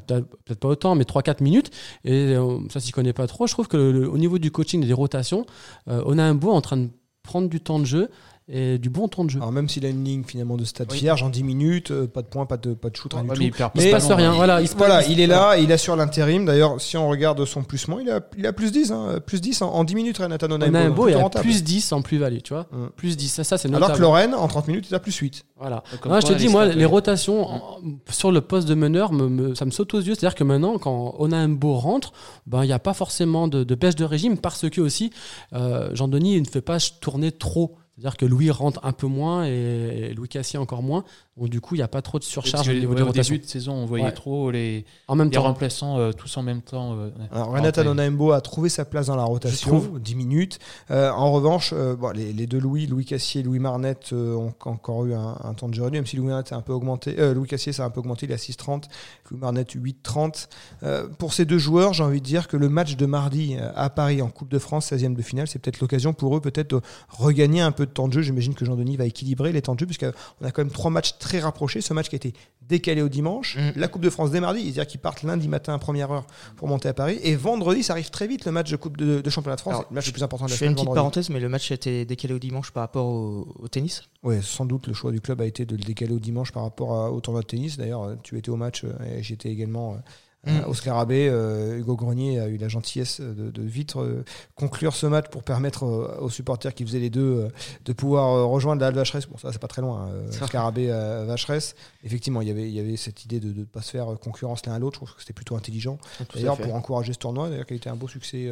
peut-être 0.08 0.60
pas 0.60 0.68
autant, 0.70 0.96
mais 0.96 1.04
3-4 1.04 1.44
minutes, 1.44 1.70
et 2.04 2.34
euh, 2.36 2.58
ça 2.70 2.80
s'y 2.80 2.92
connaît 2.92 3.14
pas 3.14 3.28
trop. 3.28 3.46
Je 3.46 3.54
trouve 3.54 3.68
que 3.68 3.78
le- 3.78 4.10
au 4.10 4.18
niveau 4.18 4.40
du 4.40 4.50
coaching 4.50 4.82
et 4.84 4.88
des 4.88 4.94
rotations, 4.94 5.46
on 5.88 6.18
a 6.18 6.24
un 6.24 6.34
beau 6.36 6.52
en 6.52 6.62
train 6.62 6.78
de 6.78 6.90
prendre 7.22 7.48
du 7.50 7.60
temps 7.60 7.80
de 7.80 7.86
jeu 7.86 8.10
et 8.52 8.78
du 8.80 8.90
bon 8.90 9.08
temps 9.08 9.24
de 9.24 9.30
jeu. 9.30 9.40
Alors 9.40 9.52
même 9.52 9.70
s'il 9.70 9.86
a 9.86 9.90
une 9.90 10.04
ligne 10.04 10.24
finalement 10.24 10.58
de 10.58 10.64
stade 10.66 10.88
Oui. 10.92 10.98
vierge 11.00 11.22
en 11.22 11.30
10 11.30 11.44
minutes, 11.44 11.92
euh, 11.92 12.08
pas 12.08 12.22
de 12.24 12.28
points, 12.28 12.46
pas 12.48 12.58
de, 12.58 12.74
pas 12.74 12.90
de 12.90 12.96
shoot, 12.96 13.14
rien 13.14 13.22
Ouais, 13.24 13.28
du 13.28 13.30
mais 13.30 13.36
tout. 13.36 13.44
il 13.44 13.52
perd 13.58 13.72
Il 13.76 13.92
pas 13.92 14.00
se 14.00 14.08
passe 14.08 14.18
rien. 14.18 14.32
hein. 14.32 14.36
Voilà, 14.36 14.62
il 14.62 14.68
se 14.68 14.76
Voilà, 14.76 14.96
passe- 14.98 15.10
il 15.10 15.20
est 15.20 15.28
là, 15.28 15.58
il 15.58 15.72
assure 15.72 15.96
l'intérim. 15.96 16.46
D'ailleurs, 16.46 16.82
si 16.82 16.98
on 16.98 17.08
regarde 17.10 17.44
son 17.46 17.64
plus 17.64 17.88
moins, 17.88 18.02
il 18.02 18.10
a, 18.10 18.22
il 18.38 18.46
a 18.48 18.54
plus 18.54 18.72
10, 18.72 18.92
hein, 18.92 19.20
plus 19.26 19.40
10 19.42 19.62
en, 19.62 19.70
en 19.72 19.84
10 19.84 19.94
minutes, 19.96 20.18
Renata 20.18 20.48
a 20.48 20.50
Onaimbo, 20.52 21.04
plutôt 21.04 21.20
à 21.20 21.22
rentable. 21.22 21.44
plus 21.44 21.64
10 21.64 21.92
en 21.92 22.02
plus-value, 22.02 22.40
tu 22.44 22.54
vois. 22.54 22.68
Mm. 22.72 22.88
Plus 22.96 23.16
10, 23.18 23.28
ça, 23.30 23.44
ça 23.44 23.58
c'est 23.58 23.74
Alors 23.74 23.94
que 23.94 24.00
Lorraine, 24.02 24.34
en 24.34 24.48
30 24.48 24.68
minutes, 24.68 24.88
il 24.90 24.96
a 24.96 25.00
plus 25.00 25.16
8. 25.16 25.46
Voilà. 25.60 25.84
Je 25.92 25.98
te 26.28 26.34
dis, 26.34 26.46
les 26.46 26.50
moi, 26.52 26.66
les 26.66 26.86
euh, 26.86 26.88
rotations 26.88 27.46
en- 27.48 27.80
sur 28.10 28.32
le 28.32 28.42
poste 28.42 28.68
de 28.68 28.74
meneur, 28.76 29.12
me, 29.14 29.28
me- 29.28 29.56
ça 29.56 29.66
me 29.66 29.72
saute 29.72 29.94
aux 29.94 30.00
yeux. 30.00 30.16
C'est-à-dire 30.16 30.36
que 30.36 30.44
maintenant, 30.44 30.78
quand 30.80 31.16
on 31.20 31.32
a 31.32 31.38
un 31.38 31.50
beau 31.50 31.76
rentre, 31.76 32.14
ben, 32.48 32.64
il 32.64 32.68
n'y 32.68 32.74
a 32.74 32.80
pas 32.80 32.94
forcément 32.94 33.48
de, 33.48 33.64
de 33.64 33.76
baisse 33.76 33.96
de 33.96 34.06
régime 34.06 34.38
parce 34.38 34.70
que 34.70 34.82
aussi, 34.82 35.12
euh, 35.54 35.90
Jean-Denis 35.94 36.40
ne 36.42 36.48
fait 36.48 36.62
pas 36.62 36.78
tourner 37.02 37.32
trop. 37.32 37.76
C'est-à-dire 38.00 38.16
que 38.18 38.26
Louis 38.26 38.50
rentre 38.50 38.80
un 38.84 38.94
peu 38.94 39.08
moins 39.08 39.44
et, 39.46 40.14
Louis 40.16 40.30
Cassier 40.30 40.58
encore 40.58 40.82
moins. 40.84 41.04
Donc, 41.36 41.50
du 41.50 41.60
coup, 41.62 41.76
il 41.76 41.80
n'y 41.80 41.84
a 41.84 41.88
pas 41.90 42.02
trop 42.02 42.18
de 42.20 42.24
surcharge 42.24 42.68
que, 42.68 42.72
au 42.72 42.76
niveau 42.76 42.92
ouais, 42.92 42.96
des 42.98 43.02
au 43.02 43.06
rotations. 43.08 43.34
début 43.34 43.46
de 43.46 43.50
saison, 43.50 43.74
on 43.74 43.86
voyait 43.86 44.06
Ouais. 44.06 44.12
trop 44.14 44.52
les, 44.52 44.86
En 45.10 45.16
même 45.16 45.28
les 45.30 45.36
temps, 45.36 45.44
remplaçants 45.44 45.98
euh, 45.98 46.12
tous 46.12 46.36
en 46.38 46.44
même 46.44 46.62
temps. 46.62 46.96
euh. 46.98 47.10
Alors, 47.32 47.52
Renata. 47.52 47.82
Onaimbo 47.90 48.32
a 48.32 48.42
trouvé 48.42 48.70
sa 48.70 48.86
place 48.86 49.08
dans 49.08 49.16
la 49.18 49.24
rotation, 49.24 49.70
trouve. 49.82 50.00
10 50.00 50.16
minutes. 50.16 50.60
Euh, 50.92 51.10
en 51.12 51.32
revanche, 51.32 51.72
euh, 51.74 51.96
bon, 51.96 52.12
les, 52.12 52.32
les 52.34 52.46
deux 52.48 52.60
Louis, 52.60 52.88
Louis 52.88 53.06
Cassier 53.06 53.42
et 53.42 53.44
Louis 53.44 53.60
Marnette, 53.60 54.12
euh, 54.14 54.36
ont 54.36 54.54
encore 54.66 55.06
eu 55.06 55.14
un, 55.14 55.38
un 55.44 55.54
temps 55.54 55.68
de 55.70 55.74
jeu 55.74 55.84
réduit, 55.84 56.00
même 56.00 56.06
si 56.06 56.16
Louis 56.18 56.28
Marnette 56.28 56.52
a 56.54 56.56
un 56.58 56.62
peu 56.62 56.74
augmenté. 56.74 57.16
euh, 57.20 57.34
Louis 57.34 57.48
Cassier, 57.48 57.72
ça 57.74 57.84
a 57.84 57.88
un 57.88 57.90
peu 57.90 58.00
augmenté, 58.00 58.26
il 58.26 58.32
est 58.32 58.36
à 58.36 58.38
6,30. 58.38 58.84
Louis 59.32 59.40
Marnette, 59.40 59.74
8,30. 59.76 60.48
Euh, 60.84 61.08
pour 61.18 61.34
ces 61.34 61.46
deux 61.46 61.58
joueurs, 61.58 61.94
j'ai 61.94 62.04
envie 62.04 62.20
de 62.22 62.26
dire 62.26 62.48
que 62.48 62.58
le 62.58 62.70
match 62.70 62.96
de 62.98 63.06
mardi 63.06 63.56
à 63.76 63.90
Paris 63.90 64.22
en 64.22 64.30
Coupe 64.30 64.50
de 64.50 64.60
France, 64.60 64.92
16e 64.92 65.16
de 65.16 65.22
finale, 65.22 65.48
c'est 65.48 65.60
peut-être 65.60 65.80
l'occasion 65.80 66.14
pour 66.14 66.36
eux 66.38 66.42
peut-être 66.42 66.70
de 66.72 66.82
regagner 67.10 67.62
un 67.62 67.72
peu 67.72 67.86
de 67.90 67.94
temps 67.94 68.08
de 68.08 68.14
jeu. 68.14 68.22
J'imagine 68.22 68.54
que 68.54 68.64
Jean-Denis 68.64 68.96
va 68.96 69.06
équilibrer 69.06 69.52
les 69.52 69.62
temps 69.62 69.74
de 69.76 69.80
jeu, 69.80 69.86
puisqu'on 69.86 70.08
a 70.46 70.52
quand 70.52 70.62
même 70.64 70.72
trois 70.72 70.90
matchs 70.92 71.18
très 71.20 71.40
rapprochés. 71.40 71.82
Ce 71.82 71.94
match 71.94 72.08
qui 72.08 72.16
a 72.16 72.18
été 72.18 72.34
décalé 72.62 73.02
au 73.02 73.10
dimanche, 73.10 73.58
Mm. 73.58 73.72
la 73.80 73.88
Coupe 73.88 74.04
de 74.04 74.10
France 74.10 74.32
dès 74.32 74.40
mardi, 74.40 74.62
c'est-à-dire 74.62 74.88
qu'ils 74.88 75.00
partent 75.00 75.24
lundi 75.24 75.48
matin 75.48 75.74
à 75.74 75.80
première 75.80 76.12
heure 76.12 76.26
pour 76.56 76.68
monter 76.68 76.88
à 76.88 76.94
Paris. 76.94 77.20
Et 77.24 77.36
vendredi, 77.36 77.82
ça 77.84 77.94
arrive 77.94 78.10
très 78.12 78.28
vite, 78.28 78.46
le 78.46 78.52
match 78.52 78.70
de 78.72 78.76
Coupe 78.78 78.96
de, 78.96 79.22
de 79.22 79.30
Championnat 79.30 79.56
de 79.56 79.62
France. 79.62 79.74
Alors, 79.74 79.86
le 79.90 79.96
match 79.96 80.06
le 80.08 80.14
plus 80.14 80.24
important 80.24 80.46
de 80.46 80.50
Je 80.50 80.54
la 80.54 80.60
fais 80.60 80.66
une 80.68 80.74
petite 80.74 80.86
vendredi. 80.86 80.96
parenthèse, 81.00 81.30
mais 81.30 81.40
le 81.40 81.50
match 81.50 81.72
a 81.72 81.74
été 81.76 82.06
décalé 82.06 82.34
au 82.36 82.40
dimanche 82.40 82.72
par 82.72 82.82
rapport 82.82 83.08
au, 83.08 83.56
au 83.60 83.68
tennis. 83.68 84.04
Oui, 84.24 84.36
sans 84.44 84.66
doute, 84.66 84.86
le 84.88 84.94
choix 84.94 85.12
du 85.12 85.20
club 85.20 85.42
a 85.42 85.46
été 85.46 85.66
de 85.66 85.76
le 85.76 85.82
décaler 85.84 86.14
au 86.14 86.20
dimanche 86.20 86.52
par 86.52 86.62
rapport 86.64 86.94
à- 86.94 87.12
au 87.12 87.20
tournoi 87.22 87.42
de 87.42 87.48
tennis. 87.48 87.78
D'ailleurs, 87.78 88.16
tu 88.22 88.38
étais 88.38 88.50
au 88.52 88.56
match 88.56 88.84
euh, 88.84 89.18
et 89.18 89.24
j'étais 89.24 89.50
également. 89.50 89.94
euh, 89.94 89.98
Mm. 90.46 90.62
au 90.68 90.74
Scarabée, 90.74 91.28
euh, 91.30 91.80
Hugo 91.80 91.98
Grenier 91.98 92.40
a 92.40 92.48
eu 92.48 92.56
la 92.56 92.70
gentillesse 92.70 93.20
de, 93.20 93.52
de 93.52 93.62
vite 93.62 93.98
euh, 93.98 94.24
conclure 94.56 94.96
ce 94.96 95.06
match 95.06 95.26
pour 95.30 95.44
permettre 95.44 95.84
euh, 95.84 96.18
aux 96.22 96.30
supporters 96.30 96.74
qui 96.74 96.86
faisaient 96.86 97.00
les 97.00 97.10
deux 97.10 97.22
euh, 97.22 97.50
de 97.84 97.92
pouvoir 97.92 98.30
euh, 98.30 98.46
rejoindre 98.46 98.80
la 98.80 98.88
Halle 98.88 98.96
Vacheresse. 98.96 99.28
Bon, 99.28 99.38
ça, 99.38 99.52
c'est 99.52 99.60
pas 99.60 99.68
très 99.68 99.82
loin, 99.82 100.06
hein, 100.06 100.12
euh. 100.14 100.32
Scarabée 100.32 100.92
à 100.92 101.26
Vacheresse. 101.26 101.76
Effectivement, 102.06 102.42
il 102.42 102.48
y 102.48 102.52
avait, 102.52 102.70
il 102.70 102.74
y 102.74 102.80
avait 102.80 102.96
cette 102.96 103.26
idée 103.26 103.42
de 103.42 103.52
ne 103.52 103.66
pas 103.66 103.82
se 103.82 103.92
faire 103.92 104.18
concurrence 104.18 104.66
l'un 104.66 104.74
à 104.74 104.80
l'autre. 104.80 105.00
Je 105.02 105.06
trouve 105.06 105.16
que 105.16 105.22
c'était 105.22 105.34
plutôt 105.34 105.58
intelligent. 105.58 105.98
D'ailleurs, 106.34 106.58
pour 106.58 106.74
encourager 106.74 107.12
ce 107.12 107.20
tournoi, 107.20 107.50
d'ailleurs, 107.50 107.66
qui 107.66 107.74
a 107.74 107.76
été 107.76 107.90
un 107.90 107.98
beau 107.98 108.08
succès 108.08 108.50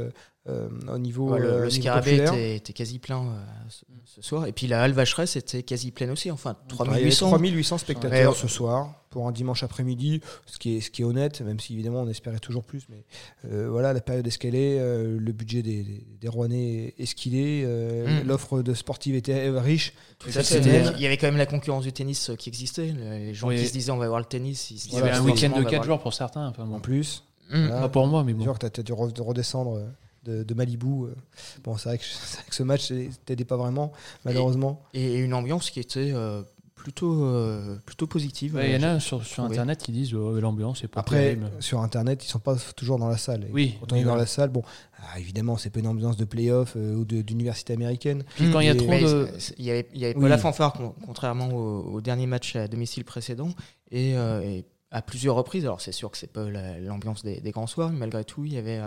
euh, 0.49 0.69
au 0.93 0.97
niveau, 0.97 1.31
Ouais, 1.31 1.39
le, 1.39 1.47
euh, 1.51 1.63
le 1.63 1.69
Scarabée 1.69 2.17
était, 2.17 2.55
était 2.55 2.73
quasi 2.73 2.99
plein 2.99 3.21
euh, 3.23 3.35
ce, 3.69 3.83
ce 4.05 4.21
soir. 4.21 4.45
Et 4.47 4.51
puis 4.53 4.67
la 4.67 4.81
Halle 4.83 4.93
Vacheresse 4.93 5.35
était 5.35 5.63
quasi 5.63 5.91
pleine 5.91 6.09
aussi. 6.11 6.31
Enfin, 6.31 6.51
Ouais, 6.51 6.55
il 6.69 6.77
y 6.77 6.81
avait 6.81 7.09
3800. 7.11 7.29
3800 7.29 7.77
spectateurs 7.79 8.31
Ouais. 8.33 8.37
ce 8.37 8.47
soir 8.47 8.93
pour 9.09 9.27
un 9.27 9.31
dimanche 9.31 9.63
après-midi, 9.63 10.21
ce 10.45 10.57
qui 10.59 10.77
est, 10.77 10.81
ce 10.81 10.91
qui 10.91 11.01
est 11.01 11.05
honnête, 11.05 11.41
même 11.41 11.59
si 11.59 11.73
évidemment 11.73 12.01
on 12.01 12.07
espérait 12.09 12.39
toujours 12.39 12.63
plus. 12.63 12.83
Mais 12.89 13.03
euh, 13.51 13.67
voilà, 13.69 13.93
la 13.93 14.01
période 14.01 14.27
est 14.27 14.29
ce 14.29 14.37
qu'elle 14.37 14.53
est, 14.55 14.79
euh, 14.79 15.17
le 15.19 15.31
budget 15.31 15.63
des, 15.63 15.83
des, 15.83 16.05
des 16.21 16.27
Rouennais 16.27 16.93
est 16.97 17.05
ce 17.05 17.15
qu'il 17.15 17.35
est, 17.35 17.63
euh, 17.65 18.21
Mm. 18.23 18.27
l'offre 18.27 18.61
de 18.61 18.73
sportive 18.73 19.15
était 19.15 19.49
riche. 19.49 19.93
Tout 20.19 20.29
Il 20.29 21.01
y 21.01 21.05
avait 21.05 21.17
quand 21.17 21.27
même 21.27 21.37
la 21.37 21.45
concurrence 21.45 21.83
du 21.83 21.91
tennis 21.93 22.31
qui 22.37 22.49
existait. 22.49 22.93
Les 22.97 23.33
gens 23.33 23.47
Oui. 23.47 23.57
qui 23.57 23.65
se 23.67 23.73
disaient 23.73 23.91
on 23.91 23.97
va 23.97 24.07
voir 24.07 24.19
le 24.19 24.25
tennis. 24.25 24.71
Ils 24.71 24.77
se 24.79 24.85
Il 24.85 24.87
y 24.87 24.95
disaient, 24.95 25.01
avait 25.03 25.11
un 25.17 25.21
week-end 25.23 25.49
de 25.49 25.63
va 25.63 25.69
4 25.69 25.71
voir 25.71 25.83
jours 25.85 25.99
pour 25.99 26.13
certains. 26.13 26.47
Enfin, 26.47 26.65
bon. 26.65 26.75
En 26.75 26.79
plus, 26.79 27.23
le- 27.49 27.59
Mm. 27.59 27.65
Voilà. 27.67 27.81
Pas 27.83 27.89
pour 27.89 28.07
moi, 28.07 28.23
mais 28.25 28.33
bon. 28.33 28.53
tu 28.59 28.65
as, 28.65 28.83
dû 28.83 28.91
re- 28.91 29.13
de 29.13 29.21
redescendre 29.21 29.81
de, 30.27 30.43
de 30.43 30.53
Malibu. 30.53 31.05
euh. 31.05 31.15
Bon, 31.63 31.77
c'est 31.77 31.89
vrai, 31.89 31.97
que- 31.97 32.03
c'est 32.23 32.37
vrai 32.37 32.45
que 32.49 32.55
ce 32.55 32.63
match 32.63 32.91
t'aidait 33.25 33.45
pas 33.45 33.57
vraiment, 33.57 33.91
malheureusement. 34.25 34.81
Et 34.93 35.15
une 35.15 35.33
ambiance 35.33 35.69
qui 35.71 35.79
était 35.79 36.11
euh, 36.13 36.43
plutôt, 36.75 37.23
euh, 37.25 37.77
plutôt 37.85 38.07
positive. 38.07 38.55
Ouais, 38.55 38.71
Il 38.71 38.81
y 38.81 38.85
en 38.85 38.87
a 38.87 38.99
sur. 38.99 39.21
Internet 39.39 39.79
qui 39.81 39.91
disent 39.91 40.13
oh, 40.13 40.39
l'ambiance 40.39 40.79
c'est 40.81 40.87
pas 40.87 40.99
Après, 41.01 41.17
terrible. 41.35 41.51
sur 41.59 41.81
Internet, 41.81 42.23
ils 42.23 42.27
sont 42.29 42.39
pas 42.39 42.55
toujours 42.75 42.97
dans 42.99 43.09
la 43.09 43.17
salle. 43.17 43.47
Oui, 43.51 43.75
Quand 43.79 43.91
on 43.93 43.95
est 43.95 44.03
dans 44.03 44.15
la 44.15 44.25
salle, 44.25 44.49
bon, 44.49 44.61
ah, 44.99 45.19
évidemment, 45.19 45.57
c'est 45.57 45.69
pas 45.69 45.79
une 45.79 45.87
ambiance 45.87 46.17
de 46.17 46.25
play-off 46.25 46.73
euh, 46.75 46.95
ou 46.95 47.05
d'université 47.05 47.73
américaine. 47.73 48.23
Puis 48.35 48.51
quand 48.51 48.59
il 48.59 48.67
y 48.67 48.69
a 48.69 48.75
trop 48.75 48.87
de. 48.91 49.27
Il 49.57 49.63
n'y 49.65 49.71
avait, 49.71 49.87
il 49.93 49.99
y 50.01 50.05
avait 50.05 50.15
Oui. 50.15 50.21
pas 50.21 50.29
la 50.29 50.37
fanfare, 50.37 50.73
con- 50.73 50.93
contrairement 51.05 51.49
au, 51.49 51.93
au 51.93 52.01
dernier 52.01 52.27
match 52.27 52.55
à 52.55 52.67
domicile 52.67 53.03
précédent. 53.05 53.49
Et, 53.91 54.17
euh, 54.17 54.41
et 54.41 54.65
à 54.91 55.01
plusieurs 55.01 55.35
reprises, 55.35 55.65
alors 55.65 55.81
c'est 55.81 55.91
sûr 55.91 56.09
que 56.11 56.17
c'est 56.17 56.31
pas 56.31 56.49
la- 56.49 56.79
l'ambiance 56.79 57.21
des, 57.23 57.41
des 57.41 57.51
grands 57.51 57.67
soirs, 57.67 57.91
mais 57.91 57.99
malgré 57.99 58.23
tout, 58.23 58.45
il 58.45 58.53
y 58.53 58.57
avait. 58.57 58.77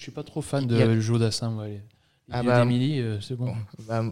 Je 0.00 0.04
suis 0.04 0.12
pas 0.12 0.22
trop 0.22 0.40
fan 0.40 0.64
a- 0.64 0.66
de 0.86 0.98
Joe 0.98 1.20
Dassin. 1.20 1.54
Ouais. 1.58 1.68
Les- 1.68 1.80
Ah 2.32 2.42
bah, 2.42 2.60
d'Emily, 2.60 3.00
euh, 3.00 3.20
c'est 3.20 3.34
bon. 3.36 3.46
bon, 3.46 3.54
bah, 3.86 4.02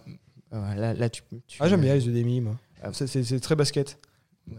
euh, 0.52 0.74
là, 0.74 0.92
là, 0.92 1.08
tu, 1.08 1.22
tu- 1.46 1.56
Ah, 1.60 1.68
j'aime 1.68 1.80
bien 1.80 1.94
les 1.94 2.02
The 2.02 2.08
Demi, 2.08 2.42
moi. 2.42 2.56
Ah. 2.82 2.90
C'est- 2.92 3.06
C'est 3.06 3.24
c'est 3.24 3.40
très 3.40 3.56
basket. 3.56 3.98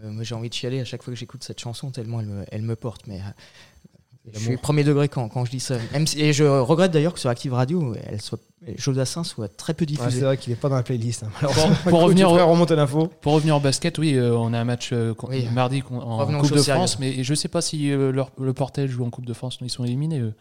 Euh, 0.02 0.10
moi, 0.10 0.24
j'ai 0.24 0.34
envie 0.34 0.48
de 0.48 0.54
chialer 0.54 0.80
à 0.80 0.84
chaque 0.84 1.02
fois 1.04 1.12
que 1.14 1.18
j'écoute 1.20 1.44
cette 1.44 1.60
chanson, 1.60 1.90
tellement 1.92 2.20
elle 2.20 2.26
me, 2.26 2.44
elle 2.50 2.62
me 2.62 2.74
porte. 2.74 3.06
Mais 3.06 3.20
euh, 3.20 4.30
je 4.32 4.38
suis 4.40 4.56
premier 4.56 4.82
degré 4.82 5.08
quand, 5.08 5.28
quand 5.28 5.44
je 5.44 5.50
dis 5.52 5.60
ça. 5.60 5.76
Même 5.92 6.06
si- 6.06 6.20
et 6.20 6.32
je 6.32 6.42
regrette 6.44 6.90
d'ailleurs 6.90 7.14
que 7.14 7.20
sur 7.20 7.30
Active 7.30 7.52
Radio, 7.52 7.94
elle 8.06 8.20
soit, 8.20 8.40
Jodassin 8.76 9.22
soit 9.24 9.48
très 9.56 9.72
peu 9.74 9.84
Ouais, 9.84 10.10
c'est 10.10 10.20
vrai 10.20 10.36
qu'il 10.36 10.52
est 10.52 10.56
pas 10.56 10.68
dans 10.68 10.76
la 10.76 10.82
playlist. 10.82 11.22
hein, 11.22 11.30
malheureusement. 11.40 11.74
Pour- 11.82 11.90
pour 11.90 12.00
revenir 12.02 12.30
au- 12.30 12.38
on 12.38 12.50
remonte 12.52 12.70
à 12.72 12.76
l'info. 12.76 13.06
Pour 13.20 13.34
revenir 13.34 13.56
au 13.56 13.60
basket, 13.60 13.98
oui, 13.98 14.14
euh, 14.14 14.34
on 14.36 14.52
a 14.52 14.58
un 14.58 14.64
match 14.64 14.90
euh, 14.92 15.14
Oui. 15.28 15.46
mardi 15.52 15.82
en 15.90 16.16
Revenons 16.18 16.40
Coupe 16.40 16.54
de 16.56 16.62
France, 16.62 16.98
mais 16.98 17.22
je 17.22 17.34
sais 17.34 17.48
pas 17.48 17.60
si 17.62 17.90
euh, 17.92 18.10
leur- 18.10 18.32
le 18.38 18.52
Portel 18.52 18.88
joue 18.90 19.04
en 19.04 19.10
Coupe 19.10 19.26
de 19.26 19.32
France. 19.34 19.60
Non, 19.60 19.66
ils 19.66 19.70
sont 19.70 19.84
éliminés. 19.84 20.18
eux. 20.20 20.34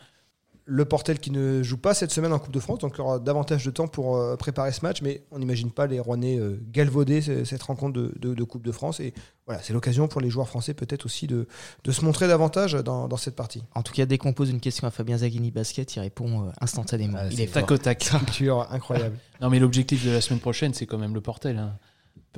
Le 0.72 0.86
Portel 0.86 1.18
qui 1.20 1.32
ne 1.32 1.64
joue 1.64 1.78
pas 1.78 1.96
cette 1.96 2.12
semaine 2.12 2.32
en 2.32 2.38
Coupe 2.38 2.54
de 2.54 2.60
France, 2.60 2.78
donc 2.78 2.94
il 2.96 3.00
y 3.00 3.02
aura 3.02 3.18
davantage 3.18 3.66
de 3.66 3.72
temps 3.72 3.88
pour 3.88 4.18
euh, 4.18 4.36
préparer 4.36 4.72
ce 4.72 4.82
match, 4.86 5.02
mais 5.02 5.24
on 5.32 5.40
n'imagine 5.40 5.72
pas 5.72 5.88
les 5.88 6.00
Rouennais 6.00 6.38
euh, 6.38 6.62
galvauder 6.72 7.22
ce- 7.22 7.44
cette 7.44 7.64
rencontre 7.64 7.94
de, 7.94 8.14
de- 8.20 8.36
de 8.36 8.44
Coupe 8.44 8.64
de 8.64 8.72
France. 8.72 9.00
Et 9.00 9.16
voilà, 9.48 9.64
c'est 9.64 9.74
l'occasion 9.74 10.08
pour 10.08 10.22
les 10.22 10.30
joueurs 10.30 10.48
français 10.48 10.76
peut-être 10.76 11.06
aussi 11.08 11.26
de, 11.26 11.48
de 11.84 11.92
se 11.92 12.06
montrer 12.06 12.28
davantage 12.28 12.74
dans, 12.74 13.08
dans 13.08 13.18
cette 13.18 13.36
partie. 13.36 13.64
En 13.74 13.82
tout 13.82 13.94
cas, 13.94 14.06
dès 14.06 14.20
qu'on 14.20 14.34
pose 14.34 14.52
une 14.52 14.60
question 14.60 14.88
à 14.88 14.92
Fabien 14.92 15.18
Zaghini 15.18 15.50
Basket, 15.50 15.96
il 15.96 16.02
répond 16.02 16.44
euh, 16.46 16.52
instantanément. 16.62 17.18
Ah, 17.20 17.26
il 17.32 17.38
c'est 17.38 17.44
est 17.44 17.48
fort. 17.48 17.64
Tac 17.64 17.72
au 17.72 17.78
tac. 17.80 18.00
Culture 18.00 18.68
incroyable. 18.72 19.18
Non, 19.42 19.50
mais 19.50 19.58
l'objectif 19.60 20.06
de 20.06 20.12
la 20.12 20.20
semaine 20.22 20.42
prochaine, 20.42 20.74
c'est 20.74 20.86
quand 20.86 20.98
même 20.98 21.14
le 21.14 21.22
Portel. 21.22 21.58
hein. 21.58 21.74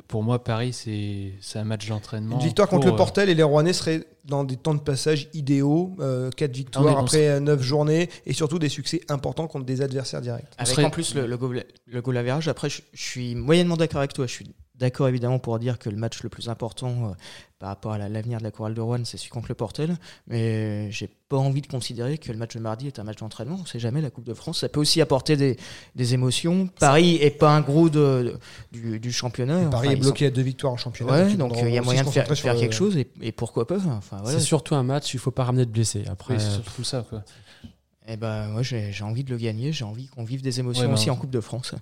Pour 0.07 0.23
moi, 0.23 0.43
Paris, 0.43 0.71
c'est 0.73 1.33
c'est 1.41 1.59
un 1.59 1.63
match 1.65 1.87
d'entraînement. 1.87 2.37
Une 2.39 2.45
victoire 2.45 2.67
contre 2.69 2.81
pour, 2.83 2.89
le 2.91 2.93
euh, 2.93 2.97
Portel 2.97 3.29
et 3.29 3.35
les 3.35 3.43
Rouennais 3.43 3.73
seraient 3.73 4.05
dans 4.25 4.43
des 4.43 4.55
temps 4.55 4.73
de 4.73 4.79
passage 4.79 5.29
idéaux, 5.33 5.95
4 6.37 6.51
victoires 6.55 6.97
après 6.99 7.39
9 7.39 7.61
journées 7.61 8.09
et 8.25 8.33
surtout 8.33 8.59
des 8.59 8.69
succès 8.69 9.01
importants 9.09 9.47
contre 9.47 9.65
des 9.65 9.81
adversaires 9.81 10.21
directs. 10.21 10.45
Avec 10.57 10.73
serait- 10.73 10.85
en 10.85 10.89
plus 10.89 11.13
le, 11.15 11.27
le 11.27 11.37
goal, 11.37 11.63
le 11.87 12.01
goal 12.01 12.17
average. 12.17 12.47
Après, 12.47 12.69
je, 12.69 12.81
je 12.93 13.01
suis 13.03 13.35
moyennement 13.35 13.75
d'accord 13.77 13.99
avec 13.99 14.13
toi. 14.13 14.27
Je 14.27 14.31
suis 14.31 14.53
d'accord 14.81 15.07
évidemment 15.07 15.39
pour 15.39 15.57
dire 15.59 15.79
que 15.79 15.89
le 15.89 15.95
match 15.95 16.21
le 16.23 16.29
plus 16.29 16.49
important 16.49 16.89
euh, 17.09 17.13
par 17.59 17.69
rapport 17.69 17.93
à 17.93 17.97
la- 17.97 18.09
l'avenir 18.09 18.39
de 18.39 18.43
la 18.43 18.51
chorale 18.51 18.73
de 18.73 18.81
Rouen, 18.81 19.05
c'est 19.05 19.15
celui 19.17 19.29
contre 19.29 19.47
le 19.49 19.55
Portel. 19.55 19.95
Mais 20.27 20.91
j'ai 20.91 21.07
pas 21.29 21.37
envie 21.37 21.61
de 21.61 21.67
considérer 21.67 22.17
que 22.17 22.31
le 22.31 22.37
match 22.37 22.55
de 22.55 22.59
mardi 22.59 22.87
est 22.87 22.99
un 22.99 23.03
match 23.03 23.19
d'entraînement. 23.19 23.57
On 23.61 23.65
sait 23.65 23.79
jamais, 23.79 24.01
la 24.01 24.09
Coupe 24.09 24.25
de 24.25 24.33
France, 24.33 24.59
ça 24.59 24.67
peut 24.69 24.79
aussi 24.81 24.99
apporter 24.99 25.37
des, 25.37 25.55
des 25.95 26.13
émotions. 26.13 26.67
Paris 26.79 27.15
est 27.21 27.29
pas 27.31 27.55
un 27.55 27.61
gros 27.61 27.89
de, 27.89 28.37
du, 28.71 28.99
du 28.99 29.11
championnat. 29.13 29.65
Paris 29.69 29.87
Enfin, 29.89 29.95
est 29.97 29.99
bloqué 29.99 30.25
à 30.25 30.31
deux 30.31 30.41
victoires 30.41 30.73
en 30.73 30.77
championnat. 30.77 31.11
Ouais, 31.27 31.33
donc 31.35 31.53
il 31.61 31.69
y 31.73 31.77
a 31.77 31.81
moyen 31.81 32.03
de 32.03 32.09
faire, 32.09 32.27
le- 32.27 32.59
quelque 32.59 32.73
chose 32.75 32.97
et, 32.97 33.07
et 33.21 33.31
pourquoi 33.31 33.65
pas. 33.67 33.77
Enfin, 33.77 34.17
voilà. 34.23 34.37
C'est 34.39 34.43
surtout 34.45 34.75
un 34.75 34.83
match, 34.83 35.13
il 35.13 35.19
faut 35.19 35.31
pas 35.31 35.43
ramener 35.45 35.65
de 35.65 35.71
blessés. 35.71 36.03
Après, 36.09 36.33
Oui, 36.35 36.39
c'est 36.41 36.47
euh, 36.47 36.61
surtout 36.63 36.83
ça. 36.83 37.05
Quoi. 37.09 37.23
Et 38.07 38.17
ben, 38.17 38.47
moi, 38.47 38.63
j'ai 38.63 38.91
j'ai 38.91 39.03
envie 39.03 39.23
de 39.23 39.29
le 39.29 39.37
gagner. 39.37 39.71
J'ai 39.71 39.85
envie 39.85 40.07
qu'on 40.07 40.23
vive 40.23 40.41
des 40.41 40.59
émotions 40.59 40.81
Ouais, 40.81 40.87
ben, 40.87 40.93
aussi 40.95 41.11
en 41.11 41.15
Coupe 41.15 41.29
de 41.29 41.39
France. 41.39 41.75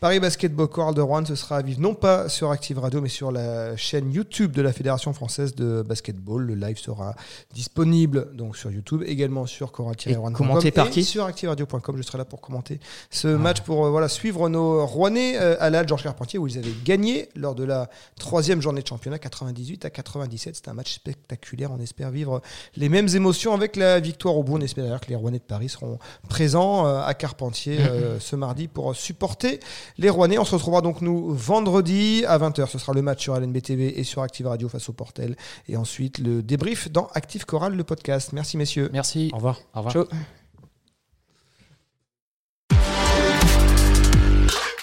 Paris 0.00 0.18
Basketball 0.18 0.66
Chorale 0.66 0.94
de 0.94 1.02
Rouen, 1.02 1.26
ce 1.26 1.34
sera 1.34 1.58
à 1.58 1.62
vivre 1.62 1.78
non 1.78 1.92
pas 1.92 2.30
sur 2.30 2.50
Active 2.50 2.78
Radio, 2.78 3.02
mais 3.02 3.10
sur 3.10 3.30
la 3.30 3.76
chaîne 3.76 4.10
YouTube 4.10 4.52
de 4.52 4.62
la 4.62 4.72
Fédération 4.72 5.12
française 5.12 5.54
de 5.54 5.82
basketball. 5.82 6.40
Le 6.40 6.54
live 6.54 6.78
sera 6.78 7.14
disponible 7.52 8.34
donc 8.34 8.56
sur 8.56 8.70
YouTube, 8.70 9.02
également 9.04 9.44
sur 9.44 9.72
choral-rouen.com. 9.72 10.32
Et 10.32 10.34
commenté 10.34 10.70
par 10.70 10.88
qui 10.88 11.04
Sur 11.04 11.26
activeradio.com, 11.26 11.98
je 11.98 12.02
serai 12.02 12.16
là 12.16 12.24
pour 12.24 12.40
commenter 12.40 12.80
ce 13.10 13.28
match, 13.28 13.60
pour 13.60 13.84
euh, 13.84 13.90
voilà, 13.90 14.08
suivre 14.08 14.48
nos 14.48 14.86
Rouennais 14.86 15.36
euh, 15.36 15.56
à 15.60 15.68
la 15.68 15.86
Georges 15.86 16.04
Carpentier, 16.04 16.38
où 16.38 16.46
ils 16.46 16.56
avaient 16.56 16.72
gagné 16.82 17.28
lors 17.36 17.54
de 17.54 17.64
la 17.64 17.90
troisième 18.18 18.62
journée 18.62 18.80
de 18.80 18.86
championnat, 18.86 19.18
98 19.18 19.84
à 19.84 19.90
97. 19.90 20.56
C'était 20.56 20.70
un 20.70 20.74
match 20.74 20.94
spectaculaire. 20.94 21.72
On 21.72 21.78
espère 21.78 22.10
vivre 22.10 22.40
les 22.74 22.88
mêmes 22.88 23.08
émotions 23.14 23.52
avec 23.52 23.76
la 23.76 24.00
victoire 24.00 24.38
au 24.38 24.44
bout. 24.44 24.56
On 24.56 24.62
espère 24.62 24.84
d'ailleurs 24.84 25.00
que 25.02 25.10
les 25.10 25.16
Rouennais 25.16 25.40
de 25.40 25.44
Paris 25.44 25.68
seront 25.68 25.98
présents 26.30 26.86
euh, 26.86 27.02
à 27.02 27.12
Carpentier 27.12 27.80
ce 28.18 28.34
mardi 28.34 28.66
pour 28.66 28.96
supporter 28.96 29.60
les 29.98 30.10
Rouennais. 30.10 30.38
On 30.38 30.44
se 30.44 30.54
retrouvera 30.54 30.80
donc 30.80 31.00
nous 31.00 31.32
vendredi 31.34 32.24
à 32.26 32.38
20h. 32.38 32.68
Ce 32.68 32.78
sera 32.78 32.92
le 32.92 33.02
match 33.02 33.22
sur 33.22 33.38
LNB 33.38 33.60
TV 33.62 33.98
et 33.98 34.04
sur 34.04 34.22
Active 34.22 34.46
Radio 34.46 34.68
face 34.68 34.88
au 34.88 34.92
Portel. 34.92 35.36
Et 35.68 35.76
ensuite 35.76 36.18
le 36.18 36.42
débrief 36.42 36.90
dans 36.90 37.08
Active 37.14 37.44
Chorale, 37.44 37.74
le 37.74 37.84
podcast. 37.84 38.32
Merci 38.32 38.56
messieurs. 38.56 38.90
Merci. 38.92 39.30
au 39.32 39.36
revoir. 39.36 39.60
Au 39.74 39.82
revoir. 39.82 39.92
Ciao. 39.92 40.06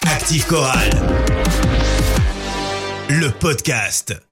Active 0.06 0.46
Chorale. 0.46 0.90
Le 3.08 3.30
podcast. 3.30 4.27